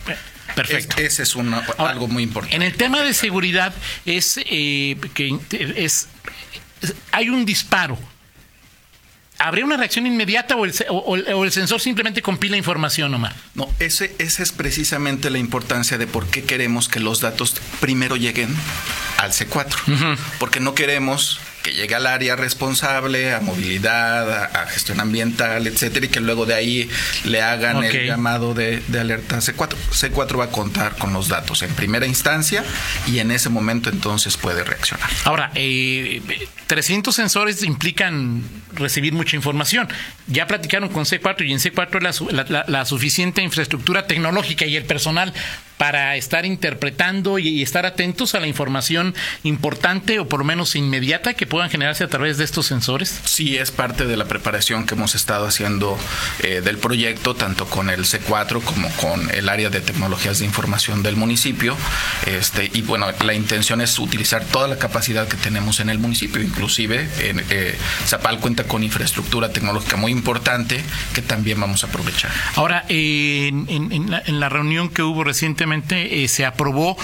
Perfecto. 0.55 0.97
ese 0.99 1.25
es 1.25 1.37
algo 1.79 2.07
muy 2.07 2.23
importante. 2.23 2.57
En 2.57 2.63
el 2.63 2.75
tema 2.75 3.03
de 3.03 3.13
seguridad 3.13 3.75
es 4.07 4.39
eh, 4.39 4.97
que 5.15 5.37
es 5.77 6.09
hay 7.13 7.29
un 7.29 7.45
disparo 7.45 7.99
¿Habría 9.39 9.65
una 9.65 9.77
reacción 9.77 10.07
inmediata 10.07 10.57
o 10.57 10.65
el, 10.65 11.53
sensor 11.53 11.81
simplemente 11.81 12.23
compila 12.23 12.57
información 12.57 13.11
nomás? 13.11 13.35
No, 13.55 13.69
ese, 13.79 14.15
esa 14.19 14.43
es 14.43 14.53
precisamente 14.53 15.29
la 15.31 15.39
importancia 15.39 15.99
de 15.99 16.07
por 16.07 16.27
qué 16.29 16.45
queremos 16.45 16.89
que 16.89 17.01
los 17.01 17.21
datos 17.21 17.57
primero 17.81 18.17
lleguen 18.17 18.55
al 19.19 19.33
C4. 19.33 20.19
Porque 20.39 20.61
no 20.61 20.75
queremos 20.75 21.41
que 21.65 21.73
llegue 21.73 21.95
al 21.95 22.07
área 22.07 22.37
responsable, 22.37 23.33
a 23.33 23.41
movilidad, 23.41 24.55
a, 24.55 24.67
gestión 24.67 25.01
ambiental, 25.01 25.67
etcétera, 25.67 26.07
y 26.07 26.09
que 26.11 26.21
luego 26.21 26.45
de 26.45 26.55
ahí 26.55 26.91
le 27.25 27.41
hagan 27.41 27.83
el 27.83 28.07
llamado 28.07 28.53
de, 28.53 28.83
alerta 29.01 29.39
C4. 29.39 29.75
C4 29.91 30.39
va 30.39 30.45
a 30.45 30.51
contar 30.51 30.97
con 30.97 31.15
los 31.15 31.29
datos 31.29 31.63
en 31.63 31.71
primera 31.71 32.07
instancia 32.07 32.63
y 33.07 33.19
en 33.19 33.31
ese 33.31 33.49
momento 33.49 33.89
entonces 33.89 34.37
puede 34.37 34.63
reaccionar. 34.63 35.09
Ahora, 35.25 35.51
eh, 35.55 36.21
300 36.67 37.15
sensores 37.15 37.63
implican 37.63 38.43
recibir 38.75 39.13
mucha 39.13 39.37
información. 39.37 39.89
Ya 40.27 40.47
platicaron 40.47 40.89
con 40.89 41.05
C4 41.05 41.47
y 41.47 41.53
en 41.53 41.59
C4 41.59 42.31
la, 42.31 42.65
la 42.67 42.85
suficiente 42.85 43.43
infraestructura 43.43 44.07
tecnológica 44.07 44.67
y 44.67 44.77
el 44.77 44.85
personal 44.85 45.33
para 45.79 46.17
estar 46.17 46.47
interpretando 46.47 47.39
y, 47.39 47.63
estar 47.63 47.87
atentos 47.87 48.35
a 48.35 48.41
la 48.41 48.47
información 48.47 49.15
importante 49.43 50.19
o 50.19 50.29
por 50.29 50.41
lo 50.41 50.45
menos 50.45 50.77
inmediata 50.77 51.35
que 51.35 51.47
puedan 51.47 51.71
generarse 51.71 52.05
a 52.05 52.09
través 52.09 52.39
de 52.39 52.45
estos 52.45 52.67
sensores? 52.67 53.21
Sí, 53.25 53.57
es 53.57 53.71
parte 53.71 54.07
de 54.07 54.17
la 54.17 54.27
preparación 54.27 54.87
que 54.87 54.95
hemos 54.95 55.15
estado 55.15 55.47
haciendo 55.47 55.99
eh, 56.43 56.61
del 56.63 56.79
proyecto, 56.79 57.35
tanto 57.35 57.67
con 57.67 57.91
el 57.91 58.05
C4 58.05 58.63
como 58.63 58.89
con 58.97 59.31
el 59.31 59.49
área 59.49 59.71
de 59.71 59.81
tecnologías 59.81 60.39
de 60.39 60.45
información 60.45 61.03
del 61.03 61.17
municipio. 61.17 61.77
Este, 62.27 62.71
y 62.73 62.83
bueno, 62.83 63.07
la 63.25 63.35
intención 63.35 63.81
es 63.81 63.99
utilizar 63.99 64.45
toda 64.45 64.69
la 64.69 64.79
capacidad 64.79 65.27
que 65.27 65.37
tenemos 65.37 65.81
en 65.81 65.89
el 65.89 65.99
municipio, 65.99 66.43
inclusive 66.43 67.09
en, 67.21 67.45
eh, 67.51 67.77
Zapal 68.07 68.39
cuenta 68.41 68.64
con 68.65 68.83
infraestructura 68.83 69.53
tecnológica 69.53 69.97
muy 69.97 70.13
importante 70.13 70.83
que 71.15 71.23
también 71.23 71.61
vamos 71.61 71.85
a 71.85 71.87
aprovechar. 71.87 72.31
Ahora, 72.57 72.85
en, 72.89 73.67
en 73.69 74.41
la 74.41 74.49
reunión 74.49 74.89
que 74.89 75.03
hubo 75.03 75.25
recientemente, 75.25 76.25
eh, 76.25 76.29
se 76.29 76.45
aprobó 76.45 76.97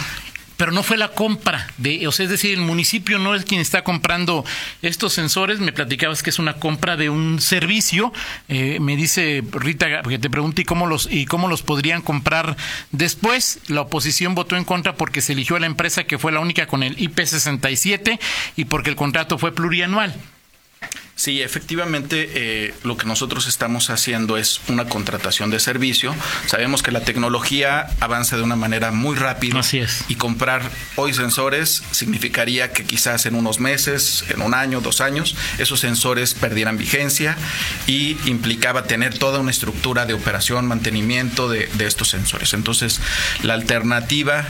pero 0.61 0.73
no 0.73 0.83
fue 0.83 0.99
la 0.99 1.09
compra 1.09 1.69
de, 1.79 2.07
o 2.07 2.13
sea, 2.13 2.25
es 2.25 2.31
decir, 2.31 2.53
el 2.53 2.61
municipio 2.61 3.19
no 3.19 3.35
es 3.35 3.47
quien 3.47 3.63
está 3.63 3.83
comprando 3.83 4.45
estos 4.83 5.15
sensores. 5.15 5.59
Me 5.59 5.73
platicabas 5.73 6.23
que 6.23 6.29
es 6.29 6.39
una 6.39 6.57
compra 6.57 6.99
de 6.99 7.09
un 7.09 7.41
servicio. 7.41 8.13
Eh, 8.47 8.77
me 8.79 8.95
dice 8.95 9.43
Rita, 9.53 10.03
porque 10.03 10.19
te 10.19 10.29
pregunté 10.29 10.67
cómo 10.67 10.87
los 10.87 11.09
y 11.11 11.25
cómo 11.25 11.49
los 11.49 11.63
podrían 11.63 12.03
comprar 12.03 12.59
después. 12.93 13.61
La 13.69 13.81
oposición 13.81 14.35
votó 14.35 14.55
en 14.55 14.65
contra 14.65 14.97
porque 14.97 15.23
se 15.23 15.33
eligió 15.33 15.57
a 15.57 15.61
la 15.61 15.67
empresa 15.67 16.05
que 16.05 16.19
fue 16.19 16.31
la 16.31 16.41
única 16.41 16.67
con 16.67 16.83
el 16.83 17.01
IP 17.01 17.21
67 17.21 18.21
y 18.57 18.67
porque 18.67 18.91
el 18.91 18.97
contrato 18.97 19.39
fue 19.39 19.55
plurianual. 19.55 20.15
Sí, 21.21 21.43
efectivamente, 21.43 22.31
eh, 22.33 22.75
lo 22.83 22.97
que 22.97 23.05
nosotros 23.05 23.47
estamos 23.47 23.91
haciendo 23.91 24.39
es 24.39 24.63
una 24.69 24.87
contratación 24.87 25.51
de 25.51 25.61
servicio. 25.61 26.17
Sabemos 26.47 26.83
que 26.83 26.93
la 26.93 27.03
tecnología 27.03 27.89
avanza 28.01 28.39
de 28.39 28.43
una 28.43 28.57
manera 28.57 28.91
muy 28.91 29.17
rápida. 29.17 29.61
Así 29.61 29.81
es. 29.81 30.03
Y 30.09 30.15
comprar 30.15 30.63
hoy 30.97 31.13
sensores 31.13 31.83
significaría 31.91 32.73
que 32.73 32.87
quizás 32.87 33.27
en 33.27 33.35
unos 33.35 33.61
meses, 33.61 34.25
en 34.31 34.41
un 34.41 34.55
año, 34.55 34.81
dos 34.81 35.03
años, 35.03 35.37
esos 35.59 35.81
sensores 35.81 36.33
perdieran 36.33 36.79
vigencia 36.79 37.37
y 37.87 38.17
implicaba 38.25 38.85
tener 38.85 39.19
toda 39.19 39.41
una 39.41 39.51
estructura 39.51 40.07
de 40.07 40.15
operación, 40.15 40.65
mantenimiento 40.65 41.51
de, 41.51 41.69
estos 41.81 42.09
sensores. 42.09 42.55
Entonces, 42.55 42.99
la 43.43 43.53
alternativa 43.53 44.47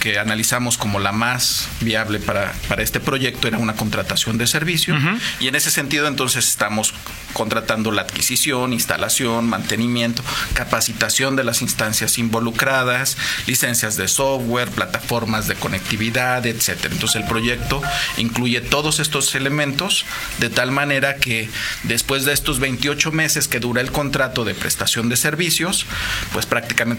que, 0.00 0.18
analizamos 0.18 0.78
como 0.78 0.98
la 0.98 1.12
más 1.12 1.68
viable 1.82 2.20
para, 2.20 2.54
para, 2.68 2.82
este 2.82 3.00
proyecto 3.00 3.48
era 3.48 3.58
una 3.58 3.74
contratación 3.74 4.38
de 4.38 4.46
servicio. 4.46 4.96
Y 5.40 5.48
en 5.48 5.56
ese 5.56 5.70
sentido, 5.70 5.89
entonces 5.96 6.46
estamos 6.48 6.94
contratando 7.32 7.92
la 7.92 8.02
adquisición, 8.02 8.72
instalación, 8.72 9.48
mantenimiento, 9.48 10.22
capacitación 10.54 11.36
de 11.36 11.44
las 11.44 11.62
instancias 11.62 12.18
involucradas, 12.18 13.16
licencias 13.46 13.96
de 13.96 14.08
software, 14.08 14.68
plataformas 14.68 15.46
de 15.46 15.54
conectividad, 15.54 16.44
etcétera. 16.46 16.92
Entonces 16.94 17.22
el 17.22 17.28
proyecto 17.28 17.82
incluye 18.16 18.60
todos 18.60 18.98
estos 19.00 19.34
elementos 19.34 20.04
de 20.38 20.50
tal 20.50 20.70
manera 20.72 21.16
que 21.16 21.48
después 21.84 22.24
de 22.24 22.32
estos 22.32 22.58
28 22.58 23.12
meses 23.12 23.48
que 23.48 23.60
dura 23.60 23.80
el 23.80 23.92
contrato 23.92 24.44
de 24.44 24.54
prestación 24.54 25.08
de 25.08 25.16
servicios, 25.16 25.86
pues 26.32 26.46
prácticamente 26.46 26.90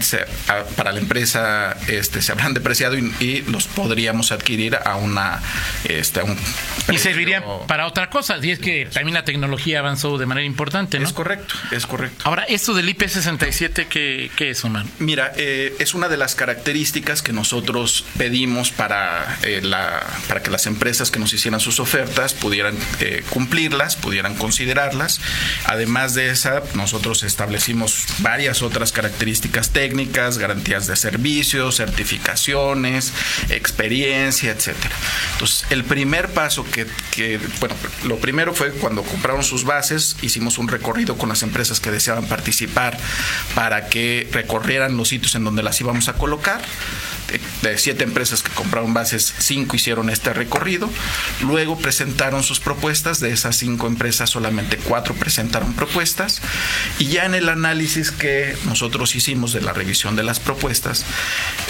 para 0.76 0.92
la 0.92 1.00
empresa 1.00 1.76
este, 1.88 2.22
se 2.22 2.32
habrán 2.32 2.54
depreciado 2.54 2.96
y, 2.96 3.42
los 3.48 3.66
podríamos 3.66 4.32
adquirir 4.32 4.76
a 4.76 4.96
una 4.96 5.40
este, 5.84 6.22
y 6.90 6.98
servirían 6.98 7.42
para 7.66 7.86
otra 7.86 8.08
cosa, 8.08 8.38
y 8.40 8.50
es 8.50 8.58
que 8.58 8.81
que 8.84 8.90
también 8.90 9.14
la 9.14 9.24
tecnología 9.24 9.78
avanzó 9.78 10.18
de 10.18 10.26
manera 10.26 10.46
importante, 10.46 10.98
¿no? 10.98 11.06
Es 11.06 11.12
correcto, 11.12 11.54
es 11.70 11.86
correcto. 11.86 12.24
Ahora, 12.24 12.44
esto 12.44 12.74
del 12.74 12.88
IP67, 12.88 13.86
¿qué, 13.86 14.30
qué 14.36 14.50
es, 14.50 14.64
Omar? 14.64 14.86
Mira, 14.98 15.32
eh, 15.36 15.74
es 15.78 15.94
una 15.94 16.08
de 16.08 16.16
las 16.16 16.34
características 16.34 17.22
que 17.22 17.32
nosotros 17.32 18.04
pedimos 18.18 18.70
para, 18.70 19.38
eh, 19.42 19.60
la, 19.62 20.04
para 20.28 20.42
que 20.42 20.50
las 20.50 20.66
empresas 20.66 21.10
que 21.10 21.18
nos 21.18 21.32
hicieran 21.32 21.60
sus 21.60 21.80
ofertas 21.80 22.34
pudieran 22.34 22.76
eh, 23.00 23.22
cumplirlas, 23.30 23.96
pudieran 23.96 24.34
considerarlas. 24.34 25.20
Además 25.66 26.14
de 26.14 26.30
esa, 26.30 26.62
nosotros 26.74 27.22
establecimos 27.22 28.04
varias 28.18 28.62
otras 28.62 28.92
características 28.92 29.70
técnicas, 29.70 30.38
garantías 30.38 30.86
de 30.86 30.96
servicios, 30.96 31.76
certificaciones, 31.76 33.12
experiencia, 33.48 34.50
etcétera. 34.50 34.94
Entonces, 35.32 35.66
el 35.70 35.84
primer 35.84 36.28
paso 36.28 36.64
que, 36.70 36.86
que, 37.10 37.38
bueno, 37.60 37.74
lo 38.04 38.16
primero 38.18 38.54
fue 38.54 38.71
cuando 38.80 39.02
compraron 39.02 39.42
sus 39.42 39.64
bases, 39.64 40.16
hicimos 40.22 40.58
un 40.58 40.68
recorrido 40.68 41.16
con 41.16 41.28
las 41.28 41.42
empresas 41.42 41.80
que 41.80 41.90
deseaban 41.90 42.26
participar 42.26 42.98
para 43.54 43.88
que 43.88 44.28
recorrieran 44.32 44.96
los 44.96 45.08
sitios 45.08 45.34
en 45.34 45.44
donde 45.44 45.62
las 45.62 45.80
íbamos 45.80 46.08
a 46.08 46.14
colocar 46.14 46.62
de 47.62 47.78
siete 47.78 48.04
empresas 48.04 48.42
que 48.42 48.50
compraron 48.52 48.94
bases, 48.94 49.34
cinco 49.38 49.76
hicieron 49.76 50.10
este 50.10 50.32
recorrido. 50.32 50.90
Luego 51.42 51.78
presentaron 51.78 52.42
sus 52.42 52.60
propuestas. 52.60 53.20
De 53.20 53.32
esas 53.32 53.56
cinco 53.56 53.86
empresas, 53.86 54.30
solamente 54.30 54.76
cuatro 54.76 55.14
presentaron 55.14 55.74
propuestas. 55.74 56.42
Y 56.98 57.06
ya 57.06 57.24
en 57.24 57.34
el 57.34 57.48
análisis 57.48 58.10
que 58.10 58.56
nosotros 58.66 59.14
hicimos 59.14 59.52
de 59.52 59.60
la 59.60 59.72
revisión 59.72 60.16
de 60.16 60.22
las 60.22 60.40
propuestas, 60.40 61.04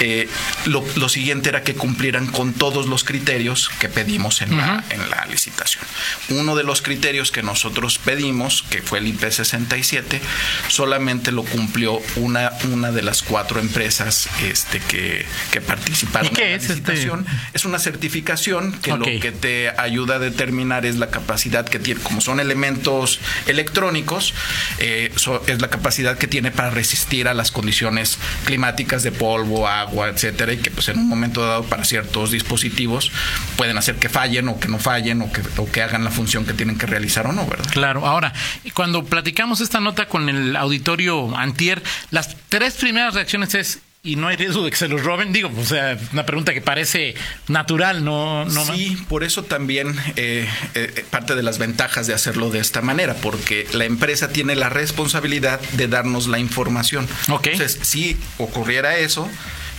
eh, 0.01 0.29
lo, 0.67 1.09
siguiente 1.09 1.51
era 1.51 1.63
que 1.63 1.75
cumplieran 1.75 2.27
con 2.27 2.55
todos 2.55 2.87
los 2.87 3.05
criterios 3.05 3.69
que 3.81 3.89
pedimos 3.89 4.41
en, 4.41 4.57
la, 4.57 4.85
en 4.91 5.11
la 5.11 5.27
licitación. 5.27 5.85
Uno 6.31 6.57
de 6.57 6.65
los 6.65 6.81
criterios 6.81 7.31
que 7.31 7.43
nosotros 7.43 7.99
pedimos, 7.99 8.65
que 8.71 8.83
fue 8.83 8.99
el 8.99 9.07
IP67, 9.07 10.21
solamente 10.69 11.33
lo 11.33 11.45
cumplió 11.45 12.01
una, 12.17 12.53
una 12.73 12.93
de 12.93 13.03
las 13.03 13.23
cuatro 13.23 13.61
empresas 13.61 14.29
este, 14.43 14.81
que, 14.81 15.27
que 15.51 15.61
participaron 15.61 16.29
en 16.29 16.35
la 16.35 16.57
es 16.57 16.71
este? 16.71 17.11
Es 17.53 17.65
una 17.65 17.79
certificación 17.79 18.73
que 18.81 18.97
lo 18.97 19.05
que 19.05 19.33
te 19.33 19.71
ayuda 19.71 20.17
a 20.17 20.19
determinar 20.19 20.87
es 20.87 20.97
la 20.97 21.11
capacidad 21.11 21.69
que 21.69 21.79
tiene, 21.79 22.01
como 22.01 22.21
son 22.21 22.41
elementos 22.41 23.21
electrónicos, 23.47 24.35
eh, 24.79 25.13
es 25.47 25.61
la 25.61 25.69
capacidad 25.69 26.19
que 26.19 26.27
tiene 26.27 26.51
para 26.51 26.71
resistir 26.71 27.29
a 27.29 27.35
las 27.35 27.51
condiciones 27.51 28.19
climáticas 28.45 29.03
de 29.03 29.13
polvo, 29.13 29.69
agua, 29.69 30.09
etcétera, 30.09 30.53
y 30.53 30.59
que 30.59 30.71
pues 30.71 30.89
en 30.89 30.99
un 30.99 31.09
momento 31.09 31.47
dado 31.47 31.65
para 31.65 31.85
ciertos 31.85 32.31
dispositivos 32.31 33.13
pueden 33.57 33.79
hacer 33.79 33.97
que 33.97 34.09
fallen 34.09 34.49
o 34.49 34.59
que 34.59 34.69
no 34.69 34.79
fallen 34.79 35.23
o 35.23 35.33
que, 35.33 35.43
o 35.57 35.71
que 35.71 35.83
hagan 35.83 36.05
la 36.05 36.11
función 36.11 36.45
que 36.45 36.53
tienen 36.53 36.79
que 36.79 36.87
realizar 36.87 37.27
o 37.27 37.33
no, 37.33 37.47
¿verdad? 37.47 37.71
Claro. 37.73 38.07
Ahora, 38.07 38.33
cuando 38.75 39.05
platicamos 39.05 39.61
esta 39.61 39.81
nota 39.81 40.07
con 40.07 40.29
el 40.29 40.57
auditorio 40.57 41.37
Antier, 41.37 41.83
las 42.11 42.37
tres 42.49 42.75
primeras 42.75 43.15
reacciones 43.15 43.55
es 43.55 43.81
y 44.05 44.17
no 44.17 44.27
hay 44.27 44.35
riesgo 44.35 44.65
de 44.65 44.71
que 44.73 44.77
se 44.77 44.89
los 44.89 45.05
roben. 45.05 45.33
Digo, 45.33 45.49
o 45.57 45.65
sea, 45.65 45.97
una 46.13 46.27
pregunta 46.27 46.53
que 46.53 46.61
parece 46.61 47.15
natural, 47.47 48.05
¿no? 48.05 48.45
no 48.45 48.65
sí, 48.65 48.99
por 49.09 49.23
eso 49.23 49.45
también 49.45 49.97
eh, 50.17 50.49
eh, 50.75 51.05
parte 51.11 51.37
de 51.37 51.45
las 51.45 51.59
ventajas 51.59 52.09
de 52.09 52.15
hacerlo 52.15 52.51
de 52.51 52.59
esta 52.59 52.83
manera, 52.83 53.15
porque 53.15 53.65
la 53.73 53.85
empresa 53.85 54.31
tiene 54.31 54.57
la 54.57 54.69
responsabilidad 54.69 55.61
de 55.75 55.87
darnos 55.87 56.27
la 56.27 56.41
información. 56.41 57.07
Entonces, 57.29 57.79
si 57.83 58.17
ocurriera 58.39 58.99
eso, 58.99 59.31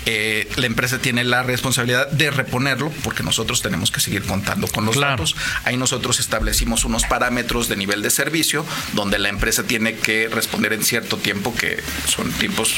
eh, 0.05 0.49
la 0.55 0.65
empresa 0.65 0.99
tiene 0.99 1.23
la 1.23 1.43
responsabilidad 1.43 2.09
de 2.09 2.31
reponerlo 2.31 2.91
porque 3.03 3.23
nosotros 3.23 3.61
tenemos 3.61 3.91
que 3.91 3.99
seguir 3.99 4.23
contando 4.23 4.67
con 4.67 4.85
los 4.85 4.99
datos. 4.99 5.35
Ahí 5.63 5.77
nosotros 5.77 6.19
establecimos 6.19 6.85
unos 6.85 7.03
parámetros 7.05 7.69
de 7.69 7.75
nivel 7.75 8.01
de 8.01 8.09
servicio 8.09 8.65
donde 8.93 9.19
la 9.19 9.29
empresa 9.29 9.63
tiene 9.63 9.95
que 9.95 10.27
responder 10.29 10.73
en 10.73 10.83
cierto 10.83 11.17
tiempo, 11.17 11.55
que 11.55 11.81
son 12.07 12.31
tiempos 12.33 12.75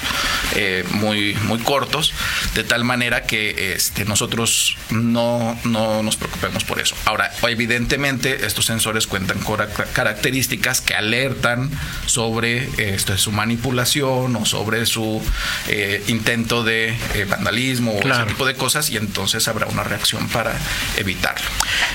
eh, 0.56 0.84
muy, 0.92 1.36
muy 1.44 1.60
cortos, 1.60 2.14
de 2.54 2.64
tal 2.64 2.84
manera 2.84 3.24
que 3.24 3.74
este, 3.74 4.06
nosotros 4.06 4.78
no, 4.90 5.58
no 5.64 6.04
nos 6.04 6.18
preocupemos 6.18 6.64
por 6.64 6.80
eso. 6.80 6.96
Ahora, 7.06 7.32
evidentemente, 7.48 8.46
estos 8.46 8.66
sensores 8.66 9.08
cuentan 9.08 9.40
con 9.40 9.56
características 9.94 10.82
que 10.82 10.96
alertan 10.96 11.70
sobre 12.06 12.70
esto, 12.78 13.18
su 13.18 13.32
manipulación 13.32 14.36
o 14.36 14.46
sobre 14.46 14.86
su 14.86 15.22
eh, 15.68 16.04
intento 16.08 16.64
de 16.64 16.96
eh, 17.16 17.24
vandalismo 17.24 17.94
o 17.94 18.00
ese 18.00 18.26
tipo 18.26 18.46
de 18.46 18.56
cosas 18.56 18.90
y 18.90 18.98
entonces 18.98 19.48
habrá 19.48 19.68
una 19.68 19.84
reacción 19.84 20.28
para 20.28 20.54
evitarlo. 20.98 21.48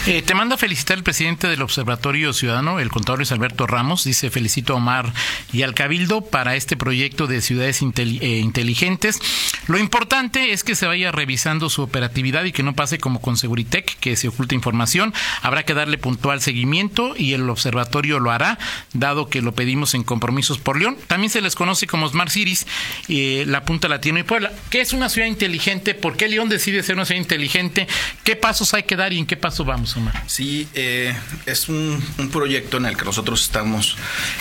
Eh, 0.06 0.22
te 0.22 0.34
mando 0.34 0.54
a 0.54 0.58
felicitar 0.58 0.96
el 0.96 1.04
presidente 1.04 1.46
del 1.46 1.60
Observatorio 1.60 2.32
Ciudadano, 2.32 2.80
el 2.80 2.90
contador 2.90 3.18
Luis 3.18 3.30
Alberto 3.30 3.66
Ramos. 3.66 4.04
Dice 4.04 4.30
felicito 4.30 4.72
a 4.72 4.76
Omar 4.76 5.12
y 5.52 5.60
al 5.60 5.74
Cabildo 5.74 6.22
para 6.22 6.56
este 6.56 6.74
proyecto 6.74 7.26
de 7.26 7.42
ciudades 7.42 7.82
eh, 7.82 8.38
inteligentes. 8.38 9.20
Lo 9.66 9.76
importante 9.78 10.52
es 10.52 10.64
que 10.64 10.74
se 10.74 10.86
vaya 10.86 11.12
revisando 11.12 11.68
su 11.68 11.82
operatividad 11.82 12.44
y 12.44 12.52
que 12.52 12.62
no 12.62 12.74
pase 12.74 12.96
como 12.96 13.20
con 13.20 13.36
Seguritech, 13.36 13.98
que 13.98 14.16
se 14.16 14.28
oculta 14.28 14.54
información. 14.54 15.12
Habrá 15.42 15.64
que 15.64 15.74
darle 15.74 15.98
puntual 15.98 16.40
seguimiento 16.40 17.14
y 17.14 17.34
el 17.34 17.50
observatorio 17.50 18.20
lo 18.20 18.30
hará, 18.30 18.58
dado 18.94 19.28
que 19.28 19.42
lo 19.42 19.52
pedimos 19.52 19.92
en 19.92 20.02
compromisos 20.02 20.58
por 20.58 20.78
León. 20.78 20.96
También 21.08 21.30
se 21.30 21.42
les 21.42 21.54
conoce 21.54 21.86
como 21.86 22.08
Smart 22.08 22.30
Cities, 22.30 22.66
la 23.08 23.64
Punta 23.66 23.86
Latino 23.88 24.18
y 24.18 24.22
Puebla, 24.22 24.50
que 24.70 24.80
es 24.80 24.94
una 24.94 25.09
ciudad 25.10 25.28
inteligente? 25.28 25.94
¿Por 25.94 26.16
qué 26.16 26.28
León 26.28 26.48
decide 26.48 26.82
ser 26.82 26.94
una 26.94 27.04
ciudad 27.04 27.20
inteligente? 27.20 27.86
¿Qué 28.24 28.36
pasos 28.36 28.72
hay 28.72 28.84
que 28.84 28.96
dar 28.96 29.12
y 29.12 29.18
en 29.18 29.26
qué 29.26 29.36
paso 29.36 29.64
vamos, 29.66 29.94
Omar? 29.96 30.22
Sí, 30.26 30.66
eh, 30.74 31.14
es 31.44 31.68
un, 31.68 32.02
proyecto 32.32 32.78
en 32.78 32.86
el 32.86 32.96
que 32.96 33.04
nosotros 33.04 33.42
estamos 33.42 33.96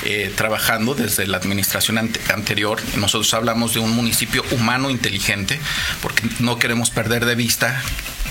eh, 0.05 0.32
trabajando 0.36 0.95
desde 0.95 1.27
la 1.27 1.38
administración 1.38 1.97
anterior. 1.97 2.79
Nosotros 2.95 3.34
hablamos 3.34 3.73
de 3.73 3.82
un 3.82 3.91
municipio 3.91 4.45
humano 4.51 4.89
inteligente 4.89 5.60
porque 6.01 6.23
no 6.39 6.58
queremos 6.58 6.91
perder 6.91 7.25
de 7.25 7.36
vista 7.36 7.84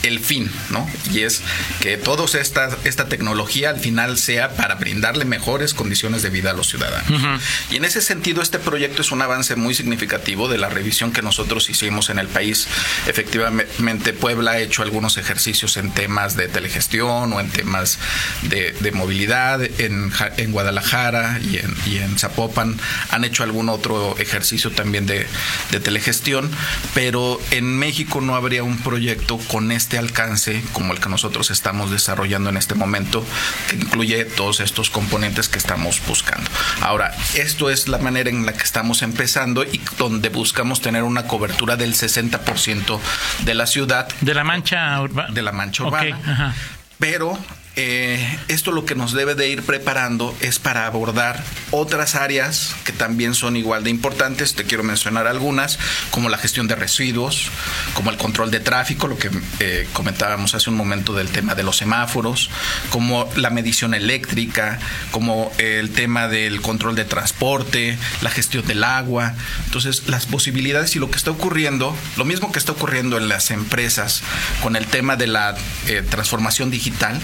el 0.02 0.20
fin, 0.20 0.50
¿no? 0.70 0.88
Y 1.12 1.20
es 1.20 1.42
que 1.80 1.96
toda 1.96 2.18
esta, 2.40 2.76
esta 2.84 3.08
tecnología 3.08 3.70
al 3.70 3.80
final 3.80 4.18
sea 4.18 4.54
para 4.56 4.74
brindarle 4.74 5.24
mejores 5.24 5.74
condiciones 5.74 6.22
de 6.22 6.30
vida 6.30 6.50
a 6.50 6.52
los 6.52 6.68
ciudadanos. 6.68 7.40
Y 7.70 7.76
en 7.76 7.84
ese 7.84 8.02
sentido, 8.02 8.42
este 8.42 8.58
proyecto 8.58 9.02
es 9.02 9.12
un 9.12 9.22
avance 9.22 9.56
muy 9.56 9.74
significativo 9.74 10.48
de 10.48 10.58
la 10.58 10.68
revisión 10.68 11.12
que 11.12 11.22
nosotros 11.22 11.70
hicimos 11.70 12.10
en 12.10 12.18
el 12.18 12.28
país. 12.28 12.66
Efectivamente, 13.06 14.12
Puebla 14.12 14.52
ha 14.52 14.58
hecho 14.58 14.82
algunos 14.82 15.16
ejercicios 15.16 15.76
en 15.76 15.92
temas 15.92 16.36
de 16.36 16.48
telegestión 16.48 17.32
o 17.32 17.40
en 17.40 17.50
temas 17.50 17.98
de, 18.42 18.92
movilidad. 18.92 19.62
En, 19.80 20.12
en 20.36 20.52
Guadalajara 20.52 21.40
y 21.42 21.58
en, 21.58 21.74
y 21.86 21.98
en, 21.98 22.18
Zapopan 22.18 22.78
han 23.10 23.24
hecho 23.24 23.44
algún 23.44 23.68
otro 23.68 24.16
ejercicio 24.18 24.70
también 24.72 25.06
de, 25.06 25.26
de 25.70 25.80
telegestión, 25.80 26.50
pero 26.94 27.40
en 27.50 27.78
México 27.78 28.20
no 28.20 28.34
habría 28.34 28.62
un 28.62 28.78
proyecto 28.78 29.38
con 29.38 29.70
este 29.70 29.87
este 29.88 29.96
alcance 29.96 30.62
como 30.74 30.92
el 30.92 31.00
que 31.00 31.08
nosotros 31.08 31.50
estamos 31.50 31.90
desarrollando 31.90 32.50
en 32.50 32.58
este 32.58 32.74
momento, 32.74 33.24
que 33.70 33.76
incluye 33.76 34.26
todos 34.26 34.60
estos 34.60 34.90
componentes 34.90 35.48
que 35.48 35.56
estamos 35.56 36.02
buscando. 36.06 36.50
Ahora, 36.82 37.14
esto 37.34 37.70
es 37.70 37.88
la 37.88 37.96
manera 37.96 38.28
en 38.28 38.44
la 38.44 38.52
que 38.52 38.64
estamos 38.64 39.00
empezando 39.00 39.64
y 39.64 39.80
donde 39.96 40.28
buscamos 40.28 40.82
tener 40.82 41.04
una 41.04 41.22
cobertura 41.22 41.76
del 41.76 41.94
60% 41.94 43.00
de 43.46 43.54
la 43.54 43.66
ciudad. 43.66 44.08
De 44.20 44.34
la 44.34 44.44
mancha 44.44 45.00
urbana. 45.00 45.32
De 45.32 45.40
la 45.40 45.52
mancha 45.52 45.84
urbana. 45.84 46.54
pero 46.98 47.38
eh, 47.80 48.38
esto 48.48 48.72
lo 48.72 48.84
que 48.84 48.96
nos 48.96 49.12
debe 49.12 49.36
de 49.36 49.48
ir 49.48 49.62
preparando 49.62 50.36
es 50.40 50.58
para 50.58 50.84
abordar 50.84 51.44
otras 51.70 52.16
áreas 52.16 52.74
que 52.82 52.90
también 52.90 53.34
son 53.34 53.56
igual 53.56 53.84
de 53.84 53.90
importantes. 53.90 54.56
Te 54.56 54.64
quiero 54.64 54.82
mencionar 54.82 55.28
algunas, 55.28 55.78
como 56.10 56.28
la 56.28 56.38
gestión 56.38 56.66
de 56.66 56.74
residuos, 56.74 57.52
como 57.94 58.10
el 58.10 58.16
control 58.16 58.50
de 58.50 58.58
tráfico, 58.58 59.06
lo 59.06 59.16
que 59.16 59.30
eh, 59.60 59.86
comentábamos 59.92 60.56
hace 60.56 60.70
un 60.70 60.76
momento 60.76 61.12
del 61.12 61.28
tema 61.28 61.54
de 61.54 61.62
los 61.62 61.76
semáforos, 61.76 62.50
como 62.90 63.30
la 63.36 63.50
medición 63.50 63.94
eléctrica, 63.94 64.80
como 65.12 65.52
el 65.58 65.90
tema 65.90 66.26
del 66.26 66.60
control 66.60 66.96
de 66.96 67.04
transporte, 67.04 67.96
la 68.22 68.30
gestión 68.30 68.66
del 68.66 68.82
agua. 68.82 69.34
Entonces, 69.66 70.08
las 70.08 70.26
posibilidades 70.26 70.96
y 70.96 70.98
lo 70.98 71.12
que 71.12 71.16
está 71.16 71.30
ocurriendo, 71.30 71.96
lo 72.16 72.24
mismo 72.24 72.50
que 72.50 72.58
está 72.58 72.72
ocurriendo 72.72 73.18
en 73.18 73.28
las 73.28 73.52
empresas 73.52 74.24
con 74.64 74.74
el 74.74 74.88
tema 74.88 75.14
de 75.14 75.28
la 75.28 75.54
eh, 75.86 76.02
transformación 76.02 76.72
digital, 76.72 77.20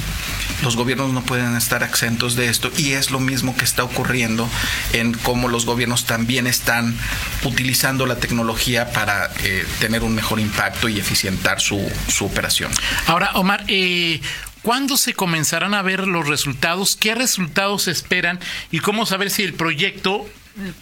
los 0.63 0.77
gobiernos 0.77 1.13
no 1.13 1.23
pueden 1.23 1.57
estar 1.57 1.83
exentos 1.83 2.37
de 2.37 2.49
esto 2.49 2.71
y 2.77 2.93
es 2.93 3.11
lo 3.11 3.21
mismo 3.21 3.57
que 3.57 3.65
está 3.65 3.85
ocurriendo 3.85 4.49
en 4.93 5.13
cómo 5.13 5.49
los 5.49 5.67
gobiernos 5.67 6.07
también 6.07 6.47
están 6.47 6.97
utilizando 7.45 8.07
la 8.07 8.17
tecnología 8.17 8.91
para 8.93 9.31
eh, 9.43 9.67
tener 9.81 10.03
un 10.03 10.15
mejor 10.15 10.41
impacto 10.41 10.89
y 10.89 10.99
eficientar 10.99 11.61
su, 11.61 11.91
su 12.09 12.27
operación. 12.27 12.71
Ahora, 13.07 13.33
Omar, 13.35 13.65
eh, 13.69 14.21
¿cuándo 14.63 14.97
se 14.97 15.15
comenzarán 15.15 15.75
a 15.75 15.83
ver 15.83 16.07
los 16.07 16.27
resultados? 16.27 16.97
¿Qué 16.97 17.15
resultados 17.15 17.89
esperan? 17.89 18.41
¿Y 18.71 18.81
cómo 18.81 19.07
saber 19.07 19.31
si 19.31 19.43
el 19.43 19.55
proyecto 19.55 20.27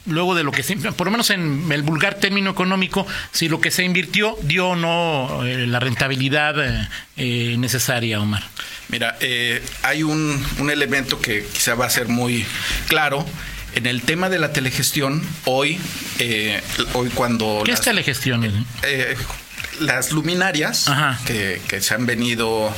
luego 0.06 0.34
de 0.34 0.44
lo 0.44 0.52
que 0.52 0.62
se, 0.62 0.76
por 0.76 1.06
lo 1.06 1.10
menos 1.10 1.30
en 1.30 1.70
el 1.70 1.82
vulgar 1.82 2.14
término 2.14 2.50
económico, 2.50 3.06
si 3.30 3.48
lo 3.48 3.60
que 3.60 3.70
se 3.70 3.84
invirtió 3.84 4.36
dio 4.42 4.68
o 4.68 4.76
no 4.76 5.44
eh, 5.44 5.66
la 5.66 5.80
rentabilidad 5.80 6.54
eh, 6.64 6.88
eh, 7.16 7.56
necesaria, 7.58 8.20
Omar. 8.20 8.42
Mira, 8.88 9.16
hay 9.82 10.02
un, 10.02 10.44
un 10.58 10.70
elemento 10.70 11.18
que 11.18 11.46
quizá 11.50 11.74
va 11.74 11.86
a 11.86 11.90
ser 11.90 12.08
muy 12.08 12.44
claro. 12.88 13.24
En 13.74 13.86
el 13.86 14.02
tema 14.02 14.28
de 14.28 14.38
la 14.38 14.52
telegestión, 14.52 15.22
hoy, 15.46 15.78
hoy 16.92 17.08
cuando... 17.14 17.62
¿Qué 17.64 17.72
es 17.72 17.80
telegestión? 17.80 18.66
Las 19.80 20.12
luminarias 20.12 20.90
que, 21.26 21.60
se 21.80 21.94
han 21.94 22.06
venido 22.06 22.72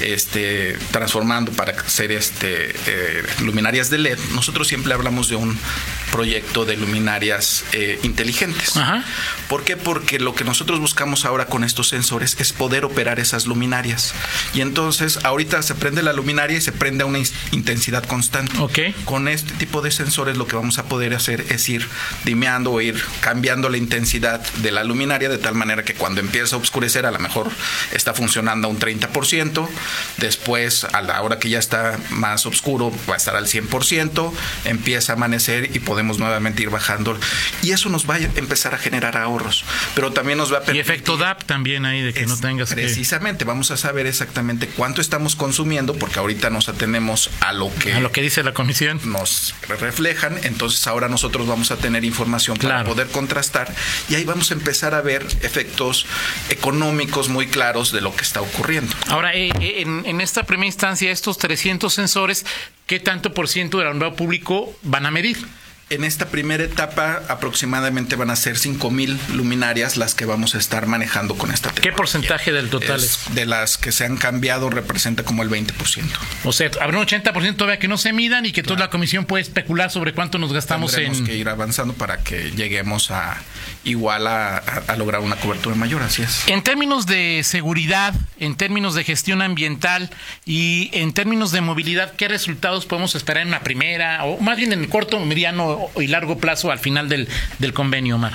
este, 0.00 0.76
transformando 0.90 1.52
para 1.52 1.88
ser 1.88 2.12
este, 2.12 2.74
eh, 2.86 3.22
luminarias 3.40 3.90
de 3.90 3.98
LED, 3.98 4.18
nosotros 4.34 4.68
siempre 4.68 4.92
hablamos 4.92 5.28
de 5.28 5.36
un 5.36 5.58
proyecto 6.10 6.64
de 6.64 6.76
luminarias 6.76 7.64
eh, 7.72 7.98
inteligentes. 8.02 8.74
¿Por 9.48 9.64
qué? 9.64 9.76
Porque 9.76 10.18
lo 10.18 10.34
que 10.34 10.44
nosotros 10.44 10.80
buscamos 10.80 11.24
ahora 11.24 11.46
con 11.46 11.64
estos 11.64 11.88
sensores 11.88 12.36
es 12.38 12.52
poder 12.52 12.84
operar 12.84 13.20
esas 13.20 13.46
luminarias. 13.46 14.14
Y 14.52 14.60
entonces 14.60 15.20
ahorita 15.24 15.62
se 15.62 15.74
prende 15.74 16.02
la 16.02 16.12
luminaria 16.12 16.58
y 16.58 16.60
se 16.60 16.72
prende 16.72 17.04
a 17.04 17.06
una 17.06 17.20
intensidad 17.52 18.04
constante. 18.04 18.52
Con 19.04 19.28
este 19.28 19.52
tipo 19.54 19.82
de 19.82 19.90
sensores 19.90 20.36
lo 20.36 20.46
que 20.46 20.56
vamos 20.56 20.78
a 20.78 20.84
poder 20.84 21.14
hacer 21.14 21.46
es 21.50 21.68
ir 21.68 21.86
dimeando 22.24 22.72
o 22.72 22.80
ir 22.80 23.02
cambiando 23.20 23.68
la 23.68 23.76
intensidad 23.76 24.40
de 24.56 24.72
la 24.72 24.84
luminaria 24.84 25.28
de 25.28 25.38
tal 25.38 25.54
manera 25.54 25.84
que 25.84 25.94
cuando 25.94 26.20
empieza 26.20 26.49
a 26.52 26.56
oscurecer, 26.56 27.06
a 27.06 27.10
lo 27.10 27.18
mejor 27.18 27.50
está 27.92 28.14
funcionando 28.14 28.68
a 28.68 28.70
un 28.70 28.78
30%, 28.78 29.68
después 30.18 30.84
a 30.84 31.02
la 31.02 31.20
hora 31.22 31.38
que 31.38 31.48
ya 31.48 31.58
está 31.58 31.98
más 32.10 32.46
oscuro 32.46 32.92
va 33.08 33.14
a 33.14 33.16
estar 33.16 33.36
al 33.36 33.46
100%, 33.46 34.32
empieza 34.64 35.12
a 35.12 35.16
amanecer 35.16 35.74
y 35.74 35.80
podemos 35.80 36.18
nuevamente 36.18 36.62
ir 36.62 36.70
bajando. 36.70 37.18
Y 37.62 37.72
eso 37.72 37.88
nos 37.88 38.08
va 38.08 38.16
a 38.16 38.18
empezar 38.18 38.74
a 38.74 38.78
generar 38.78 39.16
ahorros, 39.16 39.64
pero 39.94 40.12
también 40.12 40.38
nos 40.38 40.52
va 40.52 40.58
a 40.58 40.60
permitir... 40.60 40.76
Y 40.76 40.80
efecto 40.80 41.16
DAP 41.16 41.44
también 41.44 41.84
ahí, 41.84 42.02
de 42.02 42.12
que 42.12 42.26
no 42.26 42.36
tengas 42.36 42.70
Precisamente, 42.70 43.44
vamos 43.44 43.70
a 43.70 43.76
saber 43.76 44.06
exactamente 44.06 44.68
cuánto 44.68 45.00
estamos 45.00 45.36
consumiendo, 45.36 45.94
porque 45.94 46.18
ahorita 46.18 46.50
nos 46.50 46.68
atenemos 46.68 47.30
a 47.40 47.52
lo 47.52 47.72
que... 47.74 47.92
A 47.92 48.00
lo 48.00 48.12
que 48.12 48.22
dice 48.22 48.42
la 48.42 48.52
comisión. 48.52 49.00
Nos 49.04 49.54
reflejan, 49.68 50.38
entonces 50.42 50.86
ahora 50.86 51.08
nosotros 51.08 51.46
vamos 51.46 51.70
a 51.70 51.76
tener 51.76 52.04
información 52.04 52.56
para 52.58 52.84
poder 52.84 53.08
contrastar 53.08 53.74
y 54.08 54.14
ahí 54.14 54.24
vamos 54.24 54.50
a 54.50 54.54
empezar 54.54 54.94
a 54.94 55.00
ver 55.00 55.26
efectos 55.42 56.06
económicos 56.48 57.28
muy 57.28 57.46
claros 57.46 57.92
de 57.92 58.00
lo 58.00 58.14
que 58.14 58.22
está 58.22 58.40
ocurriendo. 58.40 58.92
Ahora, 59.08 59.34
eh, 59.34 59.50
eh, 59.60 59.82
en, 59.82 60.20
esta 60.20 60.44
primera 60.44 60.66
instancia, 60.66 61.10
estos 61.10 61.38
300 61.38 61.92
sensores, 61.92 62.46
¿qué 62.86 63.00
tanto 63.00 63.32
por 63.34 63.48
ciento 63.48 63.78
del 63.78 63.88
alumbrado 63.88 64.16
público 64.16 64.72
van 64.82 65.06
a 65.06 65.10
medir? 65.10 65.38
En 65.92 66.04
esta 66.04 66.28
primera 66.28 66.62
etapa 66.62 67.20
aproximadamente 67.28 68.14
van 68.14 68.30
a 68.30 68.36
ser 68.36 68.54
5.000 68.54 69.30
luminarias 69.30 69.96
las 69.96 70.14
que 70.14 70.24
vamos 70.24 70.54
a 70.54 70.58
estar 70.58 70.86
manejando 70.86 71.34
con 71.34 71.50
esta 71.50 71.70
tecnología. 71.70 71.90
¿Qué 71.90 71.96
porcentaje 71.96 72.52
del 72.52 72.70
total 72.70 73.00
es? 73.00 73.18
De 73.34 73.44
las 73.44 73.76
que 73.76 73.90
se 73.90 74.04
han 74.04 74.16
cambiado 74.16 74.70
representa 74.70 75.24
como 75.24 75.42
el 75.42 75.50
20%. 75.50 76.04
O 76.44 76.52
sea, 76.52 76.70
habrá 76.80 76.96
un 76.96 77.06
80% 77.06 77.56
todavía 77.56 77.80
que 77.80 77.88
no 77.88 77.98
se 77.98 78.12
midan 78.12 78.46
y 78.46 78.52
que 78.52 78.62
toda 78.62 78.78
la 78.78 78.88
comisión 78.88 79.24
puede 79.24 79.42
especular 79.42 79.90
sobre 79.90 80.14
cuánto 80.14 80.38
nos 80.38 80.52
gastamos 80.52 80.92
Tendremos 80.92 81.18
en... 81.18 81.26
que 81.26 81.36
ir 81.36 81.48
avanzando 81.48 81.92
para 81.94 82.18
que 82.22 82.52
lleguemos 82.52 83.10
a 83.10 83.42
igual 83.82 84.28
a, 84.28 84.62
lograr 84.96 85.22
una 85.22 85.36
cobertura 85.36 85.74
mayor, 85.74 86.02
así 86.02 86.22
es. 86.22 86.46
En 86.46 86.62
términos 86.62 87.06
de 87.06 87.42
seguridad, 87.42 88.14
en 88.38 88.54
términos 88.54 88.94
de 88.94 89.02
gestión 89.02 89.42
ambiental 89.42 90.10
y 90.46 90.90
en 90.92 91.12
términos 91.14 91.50
de 91.50 91.62
movilidad, 91.62 92.14
¿qué 92.14 92.28
resultados 92.28 92.86
podemos 92.86 93.16
esperar 93.16 93.42
en 93.42 93.48
una 93.48 93.60
primera 93.60 94.24
o 94.24 94.40
más 94.40 94.56
bien 94.56 94.72
en 94.72 94.80
el 94.80 94.88
corto, 94.88 95.18
mediano 95.18 95.79
y 95.96 96.06
largo 96.08 96.38
plazo 96.38 96.70
al 96.70 96.78
final 96.78 97.08
del, 97.08 97.28
del 97.58 97.72
convenio, 97.72 98.16
Omar? 98.16 98.32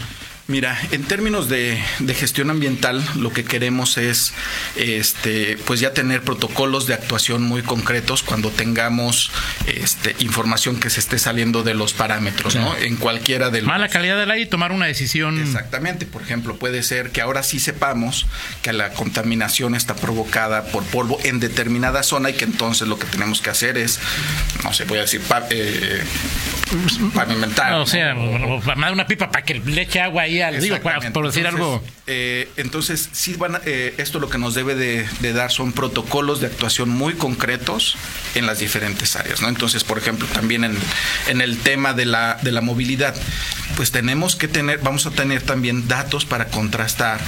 Mira, 0.48 0.78
en 0.92 1.04
términos 1.04 1.50
de, 1.50 1.82
gestión 2.16 2.52
ambiental, 2.52 3.04
lo 3.16 3.34
que 3.34 3.44
queremos 3.44 3.98
es, 3.98 4.32
este, 4.76 5.58
pues 5.66 5.80
ya 5.80 5.92
tener 5.92 6.22
protocolos 6.22 6.86
de 6.86 6.94
actuación 6.94 7.42
muy 7.42 7.64
concretos 7.64 8.22
cuando 8.22 8.52
tengamos, 8.52 9.32
este, 9.66 10.16
información 10.20 10.80
que 10.80 10.92
se 10.92 11.00
esté 11.00 11.18
saliendo 11.18 11.64
de 11.64 11.74
los 11.74 11.94
parámetros, 11.94 12.56
¿no? 12.56 12.78
En 12.78 12.96
cualquiera 12.98 13.50
de 13.50 13.62
los. 13.62 13.68
Mala 13.68 13.90
calidad 13.90 14.20
del 14.20 14.30
aire 14.30 14.44
y 14.44 14.46
tomar 14.46 14.72
una 14.72 14.86
decisión. 14.86 15.42
Exactamente. 15.42 16.06
Por 16.06 16.22
ejemplo, 16.22 16.58
puede 16.58 16.84
ser 16.84 17.10
que 17.10 17.22
ahora 17.22 17.42
sí 17.42 17.60
sepamos 17.60 18.28
que 18.62 18.72
la 18.72 18.92
contaminación 18.92 19.74
está 19.74 19.96
provocada 19.96 20.66
por 20.66 20.84
polvo 20.84 21.18
en 21.24 21.40
determinada 21.40 22.04
zona 22.04 22.30
y 22.30 22.34
que 22.34 22.46
entonces 22.46 22.88
lo 22.88 23.00
que 23.00 23.08
tenemos 23.08 23.42
que 23.42 23.50
hacer 23.50 23.80
es, 23.80 24.00
no 24.64 24.74
sé, 24.74 24.86
voy 24.86 25.00
a 25.00 25.02
decir, 25.02 25.22
eh, 25.50 26.04
pavimentar. 27.14 27.74
O 27.74 27.86
sea, 27.86 28.16
una 28.16 29.08
pipa 29.08 29.32
para 29.32 29.44
que 29.44 29.56
le 29.56 29.82
eche 29.82 30.02
agua 30.02 30.24
ahí 30.24 30.42
digo, 30.60 30.78
por 31.14 31.26
decir 31.26 31.48
algo. 31.48 31.84
Eh, 32.08 32.50
entonces, 32.58 33.10
sí 33.12 33.34
van, 33.36 33.60
eh, 33.66 33.96
esto 33.98 34.20
lo 34.20 34.30
que 34.30 34.38
nos 34.38 34.54
debe 34.54 34.76
de, 34.76 35.34
dar 35.34 35.52
son 35.52 35.74
protocolos 35.74 36.40
de 36.40 36.48
actuación 36.48 36.90
muy 36.90 37.14
concretos 37.14 37.98
en 38.36 38.46
las 38.46 38.60
diferentes 38.60 39.16
áreas, 39.16 39.42
¿no? 39.42 39.50
Entonces, 39.50 39.84
por 39.84 39.98
ejemplo, 39.98 40.28
también 40.28 40.64
en, 40.64 40.78
en 41.28 41.42
el 41.42 41.58
tema 41.58 41.94
de 41.94 42.06
la, 42.06 42.38
de 42.42 42.52
la 42.52 42.62
movilidad, 42.62 43.16
pues 43.76 43.92
tenemos 43.92 44.36
que 44.36 44.48
tener, 44.48 44.80
vamos 44.80 45.06
a 45.06 45.12
tener 45.12 45.42
también 45.42 45.88
datos 45.88 46.26
para 46.26 46.46
contrastar 46.46 47.20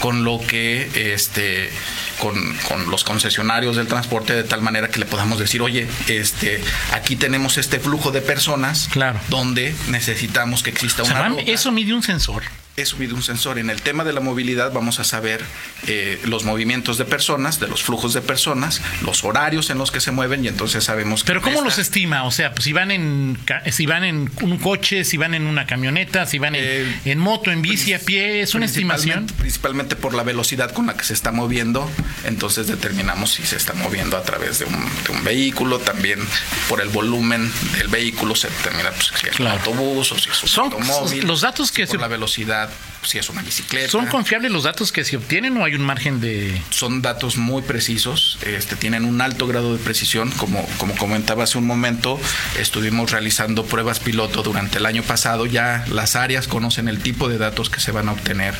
con 0.00 0.24
lo 0.24 0.40
que 0.46 1.12
este 1.12 1.70
con, 2.18 2.34
con, 2.68 2.90
los 2.90 3.04
concesionarios 3.04 3.76
del 3.76 3.86
transporte 3.86 4.34
de 4.34 4.44
tal 4.44 4.60
manera 4.60 4.88
que 4.88 4.98
le 4.98 5.06
podamos 5.06 5.38
decir, 5.38 5.62
oye, 5.62 5.86
este, 6.08 6.60
aquí 6.92 7.16
tenemos 7.16 7.58
este 7.58 7.78
flujo 7.78 8.10
de 8.10 8.20
personas 8.20 8.88
claro. 8.90 9.20
donde 9.28 9.74
necesitamos 9.88 10.62
que 10.62 10.70
exista 10.70 11.02
una. 11.04 11.40
Eso 11.46 11.70
mide 11.70 11.94
un 11.94 12.02
sensor 12.02 12.42
es 12.82 12.90
subido 12.90 13.14
un 13.16 13.22
sensor. 13.22 13.58
En 13.58 13.70
el 13.70 13.82
tema 13.82 14.04
de 14.04 14.12
la 14.12 14.20
movilidad 14.20 14.72
vamos 14.72 15.00
a 15.00 15.04
saber 15.04 15.44
eh, 15.86 16.20
los 16.24 16.44
movimientos 16.44 16.96
de 16.98 17.04
personas, 17.04 17.60
de 17.60 17.68
los 17.68 17.82
flujos 17.82 18.14
de 18.14 18.20
personas, 18.20 18.80
los 19.02 19.24
horarios 19.24 19.70
en 19.70 19.78
los 19.78 19.90
que 19.90 20.00
se 20.00 20.12
mueven 20.12 20.44
y 20.44 20.48
entonces 20.48 20.84
sabemos. 20.84 21.24
Pero 21.24 21.42
cómo 21.42 21.60
los 21.60 21.78
estima, 21.78 22.24
o 22.24 22.30
sea, 22.30 22.52
pues, 22.52 22.64
si 22.64 22.72
van 22.72 22.90
en 22.90 23.38
si 23.70 23.86
van 23.86 24.04
en 24.04 24.30
un 24.42 24.58
coche, 24.58 25.04
si 25.04 25.16
van 25.16 25.34
en 25.34 25.46
una 25.46 25.66
camioneta, 25.66 26.26
si 26.26 26.38
van 26.38 26.54
en, 26.54 26.64
eh, 27.04 27.16
moto, 27.16 27.50
en 27.50 27.62
bici, 27.62 27.94
a 27.94 27.98
pie, 27.98 28.42
es 28.42 28.54
una 28.54 28.66
estimación. 28.66 29.26
Principalmente 29.38 29.96
por 29.96 30.14
la 30.14 30.22
velocidad 30.22 30.70
con 30.72 30.86
la 30.86 30.96
que 30.96 31.04
se 31.04 31.14
está 31.14 31.32
moviendo, 31.32 31.90
entonces 32.24 32.66
determinamos 32.66 33.32
si 33.32 33.44
se 33.44 33.56
está 33.56 33.74
moviendo 33.74 34.16
a 34.16 34.22
través 34.22 34.58
de 34.60 34.66
un, 34.66 34.78
vehículo, 35.24 35.78
también 35.80 36.20
por 36.68 36.80
el 36.80 36.88
volumen 36.88 37.52
del 37.76 37.88
vehículo 37.88 38.34
se 38.36 38.48
determina 38.48 38.90
pues, 38.90 39.12
si 39.20 39.26
es 39.26 39.40
un 39.40 39.48
autobús 39.48 40.12
o 40.12 40.18
si 40.18 40.30
es 40.30 40.42
un 40.42 40.48
Son 40.48 40.64
automóvil. 40.72 41.26
Los 41.26 41.40
datos 41.40 41.72
que 41.72 41.86
por 41.86 42.00
la 42.00 42.08
velocidad 42.08 42.67
si 43.02 43.18
es 43.18 43.28
una 43.30 43.42
bicicleta. 43.42 43.90
¿Son 43.90 44.06
confiables 44.06 44.50
los 44.50 44.64
datos 44.64 44.92
que 44.92 45.04
se 45.04 45.16
obtienen 45.16 45.56
o 45.56 45.64
hay 45.64 45.74
un 45.74 45.82
margen 45.82 46.20
de...? 46.20 46.60
Son 46.70 47.00
datos 47.00 47.36
muy 47.36 47.62
precisos, 47.62 48.38
este, 48.42 48.76
tienen 48.76 49.04
un 49.04 49.20
alto 49.20 49.46
grado 49.46 49.76
de 49.76 49.82
precisión. 49.82 50.30
Como, 50.32 50.66
como 50.78 50.96
comentaba 50.96 51.44
hace 51.44 51.58
un 51.58 51.66
momento, 51.66 52.20
estuvimos 52.58 53.10
realizando 53.10 53.64
pruebas 53.64 54.00
piloto 54.00 54.42
durante 54.42 54.78
el 54.78 54.86
año 54.86 55.02
pasado. 55.02 55.46
Ya 55.46 55.84
las 55.90 56.16
áreas 56.16 56.48
conocen 56.48 56.88
el 56.88 57.00
tipo 57.00 57.28
de 57.28 57.38
datos 57.38 57.70
que 57.70 57.80
se 57.80 57.92
van 57.92 58.08
a 58.08 58.12
obtener 58.12 58.54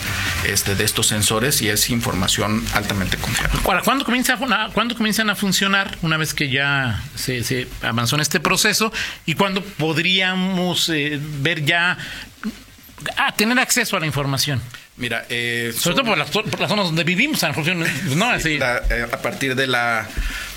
este, 0.46 0.74
de 0.74 0.84
estos 0.84 1.06
sensores 1.06 1.60
y 1.62 1.68
es 1.68 1.90
información 1.90 2.64
altamente 2.74 3.16
confiable. 3.16 3.58
¿cuándo, 3.62 4.04
comienza 4.04 4.34
a, 4.34 4.70
¿cuándo 4.72 4.94
comienzan 4.94 5.30
a 5.30 5.36
funcionar 5.36 5.98
una 6.02 6.16
vez 6.16 6.34
que 6.34 6.48
ya 6.48 7.02
se, 7.14 7.68
avanzó 7.82 8.16
en 8.16 8.22
este 8.22 8.40
proceso? 8.40 8.92
¿Y 9.26 9.34
cuándo 9.34 9.62
podríamos 9.62 10.88
eh, 10.88 11.18
ver 11.40 11.64
ya 11.64 11.98
Ah, 13.16 13.34
tener 13.34 13.58
acceso 13.58 13.96
a 13.96 14.00
la 14.00 14.06
información. 14.06 14.60
Mira, 14.96 15.24
eh, 15.28 15.72
sobre 15.76 15.96
todo 15.96 16.06
por 16.06 16.18
las, 16.18 16.30
zonas 16.30 16.86
donde 16.86 17.04
vivimos, 17.04 17.44
a, 17.44 17.52
¿no? 17.52 18.30
Así. 18.30 18.58
Eh, 18.60 19.06
a 19.10 19.18
partir 19.18 19.54
de 19.54 19.66
la 19.68 20.06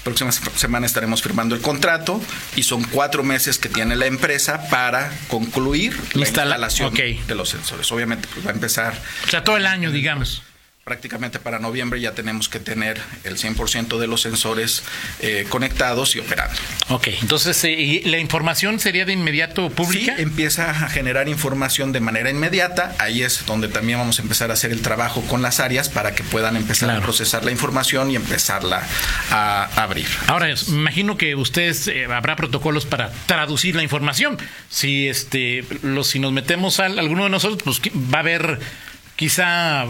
próxima 0.03 0.31
semana 0.31 0.87
estaremos 0.87 1.21
firmando 1.21 1.53
el 1.53 1.61
contrato 1.61 2.19
y 2.55 2.63
son 2.63 2.83
cuatro 2.83 3.23
meses 3.23 3.59
que 3.59 3.69
tiene 3.69 3.95
la 3.95 4.07
empresa 4.07 4.67
para 4.69 5.11
concluir 5.27 5.95
la 6.13 6.21
instalación 6.21 6.93
de 6.93 7.35
los 7.35 7.49
sensores. 7.49 7.91
Obviamente 7.91 8.27
pues, 8.33 8.45
va 8.45 8.49
a 8.49 8.53
empezar. 8.53 8.95
O 9.27 9.29
sea, 9.29 9.43
todo 9.43 9.57
el 9.57 9.67
año, 9.67 9.91
digamos 9.91 10.41
prácticamente 10.83 11.37
para 11.37 11.59
noviembre 11.59 12.01
ya 12.01 12.13
tenemos 12.13 12.49
que 12.49 12.59
tener 12.59 12.99
el 13.23 13.37
100% 13.37 13.99
de 13.99 14.07
los 14.07 14.21
sensores 14.21 14.83
eh, 15.19 15.45
conectados 15.47 16.15
y 16.15 16.19
operando. 16.19 16.55
Ok, 16.89 17.09
entonces, 17.21 17.63
eh, 17.65 18.01
¿la 18.05 18.17
información 18.17 18.79
sería 18.79 19.05
de 19.05 19.13
inmediato 19.13 19.69
pública? 19.69 20.15
Sí, 20.15 20.23
empieza 20.23 20.71
a 20.71 20.89
generar 20.89 21.29
información 21.29 21.91
de 21.91 21.99
manera 21.99 22.31
inmediata. 22.31 22.95
Ahí 22.97 23.21
es 23.21 23.45
donde 23.45 23.67
también 23.67 23.99
vamos 23.99 24.17
a 24.17 24.23
empezar 24.23 24.49
a 24.49 24.53
hacer 24.53 24.71
el 24.71 24.81
trabajo 24.81 25.21
con 25.21 25.43
las 25.43 25.59
áreas 25.59 25.87
para 25.87 26.15
que 26.15 26.23
puedan 26.23 26.55
empezar 26.55 26.89
a 26.89 26.99
procesar 26.99 27.45
la 27.45 27.51
información 27.51 28.09
y 28.09 28.15
empezarla 28.15 28.81
a 29.29 29.69
abrir. 29.83 30.07
Ahora, 30.25 30.49
imagino 30.67 31.15
que 31.15 31.35
ustedes 31.35 31.87
eh, 31.87 32.05
habrá 32.05 32.35
protocolos 32.35 32.87
para 32.87 33.11
traducir 33.27 33.75
la 33.75 33.83
información. 33.83 34.39
Si 34.69 35.07
este, 35.07 35.63
los, 35.83 36.07
si 36.07 36.17
nos 36.17 36.31
metemos 36.31 36.79
a 36.79 36.87
alguno 36.87 37.25
de 37.25 37.29
nosotros, 37.29 37.61
pues 37.63 37.93
va 37.95 38.17
a 38.17 38.21
haber 38.21 38.59
quizá 39.15 39.85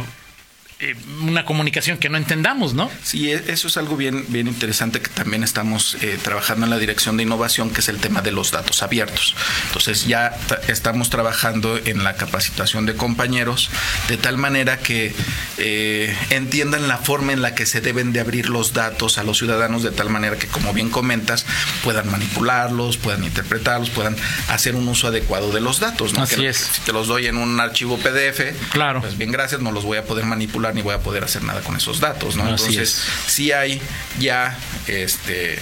eh, 0.82 0.96
una 1.22 1.46
comunicación 1.46 2.00
que 2.00 2.10
no 2.10 2.18
entendamos, 2.18 2.74
¿no? 2.74 2.90
Sí, 3.04 3.32
e, 3.32 3.44
eso 3.50 3.68
es 3.68 3.78
algo 3.78 3.96
bien, 3.96 4.26
bien 4.30 4.48
interesante 4.48 5.00
que 5.00 5.10
también 5.10 5.44
estamos 5.44 5.96
eh, 6.02 6.18
trabajando 6.24 6.66
en 6.66 6.72
la 6.72 6.80
dirección 6.80 7.18
de 7.18 7.24
innovación, 7.24 7.70
que 7.70 7.82
es 7.82 7.88
el 7.88 8.00
tema 8.00 8.24
de 8.24 8.32
los 8.32 8.50
datos 8.50 8.82
abiertos. 8.82 9.36
Entonces 9.68 10.08
ya 10.08 10.36
estamos 10.68 11.12
trabajando 11.12 11.78
en 11.86 12.04
la 12.04 12.16
capacitación 12.16 12.88
de 12.88 12.96
compañeros 12.96 13.70
de 14.08 14.18
tal 14.18 14.40
manera 14.40 14.80
que 14.80 15.14
eh, 15.60 16.18
entiendan 16.32 16.88
la 16.88 16.98
forma 16.98 17.32
en 17.34 17.44
la 17.44 17.54
que 17.54 17.68
se 17.68 17.80
deben 17.82 18.12
de 18.12 18.20
abrir 18.20 18.50
los 18.50 18.74
datos 18.74 19.20
a 19.20 19.24
los 19.24 19.38
ciudadanos, 19.38 19.84
de 19.84 19.92
tal 19.92 20.10
manera 20.10 20.38
que, 20.38 20.48
como 20.48 20.74
bien 20.74 20.90
comentas, 20.90 21.46
puedan 21.84 22.10
manipularlos, 22.10 22.98
puedan 22.98 23.24
interpretarlos, 23.24 23.92
puedan 23.92 24.16
hacer 24.50 24.74
un 24.76 24.88
uso 24.88 25.10
adecuado 25.10 25.52
de 25.52 25.62
los 25.62 25.80
datos. 25.80 26.16
¿no? 26.16 26.24
Así 26.24 26.44
es. 26.44 26.58
Si 26.58 26.82
te 26.82 26.92
los 26.92 27.08
doy 27.08 27.28
en 27.28 27.38
un 27.38 27.60
archivo 27.60 28.00
PDF, 28.00 28.72
claro. 28.72 29.02
pues 29.02 29.16
bien, 29.16 29.32
gracias, 29.32 29.62
no 29.62 29.72
los 29.72 29.84
voy 29.84 30.00
a 30.00 30.06
poder 30.06 30.26
manipular 30.26 30.71
ni 30.74 30.82
voy 30.82 30.96
a 30.96 31.00
poder 31.00 31.24
hacer 31.24 31.44
nada 31.44 31.62
con 31.62 31.76
esos 31.76 32.00
datos, 32.00 32.36
¿no? 32.36 32.48
Entonces, 32.48 33.04
sí 33.28 33.52
hay 33.52 33.82
ya 34.20 34.58
este 34.88 35.60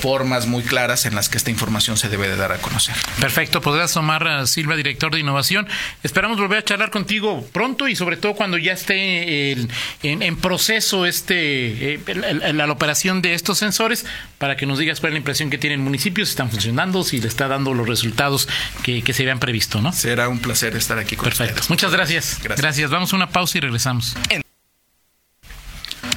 formas 0.00 0.46
muy 0.46 0.62
claras 0.62 1.04
en 1.04 1.14
las 1.14 1.28
que 1.28 1.36
esta 1.36 1.50
información 1.50 1.96
se 1.98 2.08
debe 2.08 2.26
de 2.28 2.36
dar 2.36 2.52
a 2.52 2.58
conocer. 2.58 2.94
Perfecto, 3.20 3.60
podrás 3.60 3.92
tomar 3.92 4.26
a 4.26 4.46
Silva, 4.46 4.74
director 4.74 5.12
de 5.12 5.20
innovación. 5.20 5.68
Esperamos 6.02 6.38
volver 6.38 6.58
a 6.58 6.64
charlar 6.64 6.90
contigo 6.90 7.46
pronto 7.52 7.86
y 7.86 7.94
sobre 7.94 8.16
todo 8.16 8.34
cuando 8.34 8.56
ya 8.56 8.72
esté 8.72 9.52
en, 10.02 10.36
proceso 10.36 11.04
este 11.06 11.94
eh, 11.94 12.52
la, 12.54 12.70
operación 12.70 13.20
de 13.20 13.34
estos 13.34 13.58
sensores 13.58 14.06
para 14.38 14.56
que 14.56 14.64
nos 14.64 14.78
digas 14.78 15.00
cuál 15.00 15.10
es 15.10 15.14
la 15.14 15.18
impresión 15.18 15.50
que 15.50 15.58
tiene 15.58 15.74
el 15.74 15.82
municipio, 15.82 16.24
si 16.24 16.30
están 16.30 16.50
funcionando, 16.50 17.04
si 17.04 17.20
le 17.20 17.28
está 17.28 17.48
dando 17.48 17.74
los 17.74 17.86
resultados 17.86 18.48
que, 18.82 19.02
se 19.10 19.22
habían 19.24 19.40
previsto, 19.40 19.82
¿no? 19.82 19.92
Será 19.92 20.28
un 20.28 20.38
placer 20.38 20.76
estar 20.76 20.98
aquí 20.98 21.16
con 21.16 21.28
Perfecto. 21.28 21.62
Muchas 21.68 21.92
gracias. 21.92 22.38
gracias. 22.42 22.60
Gracias. 22.60 22.90
Vamos 22.90 23.12
a 23.12 23.16
una 23.16 23.28
pausa 23.28 23.58
y 23.58 23.60
regresamos. 23.60 24.16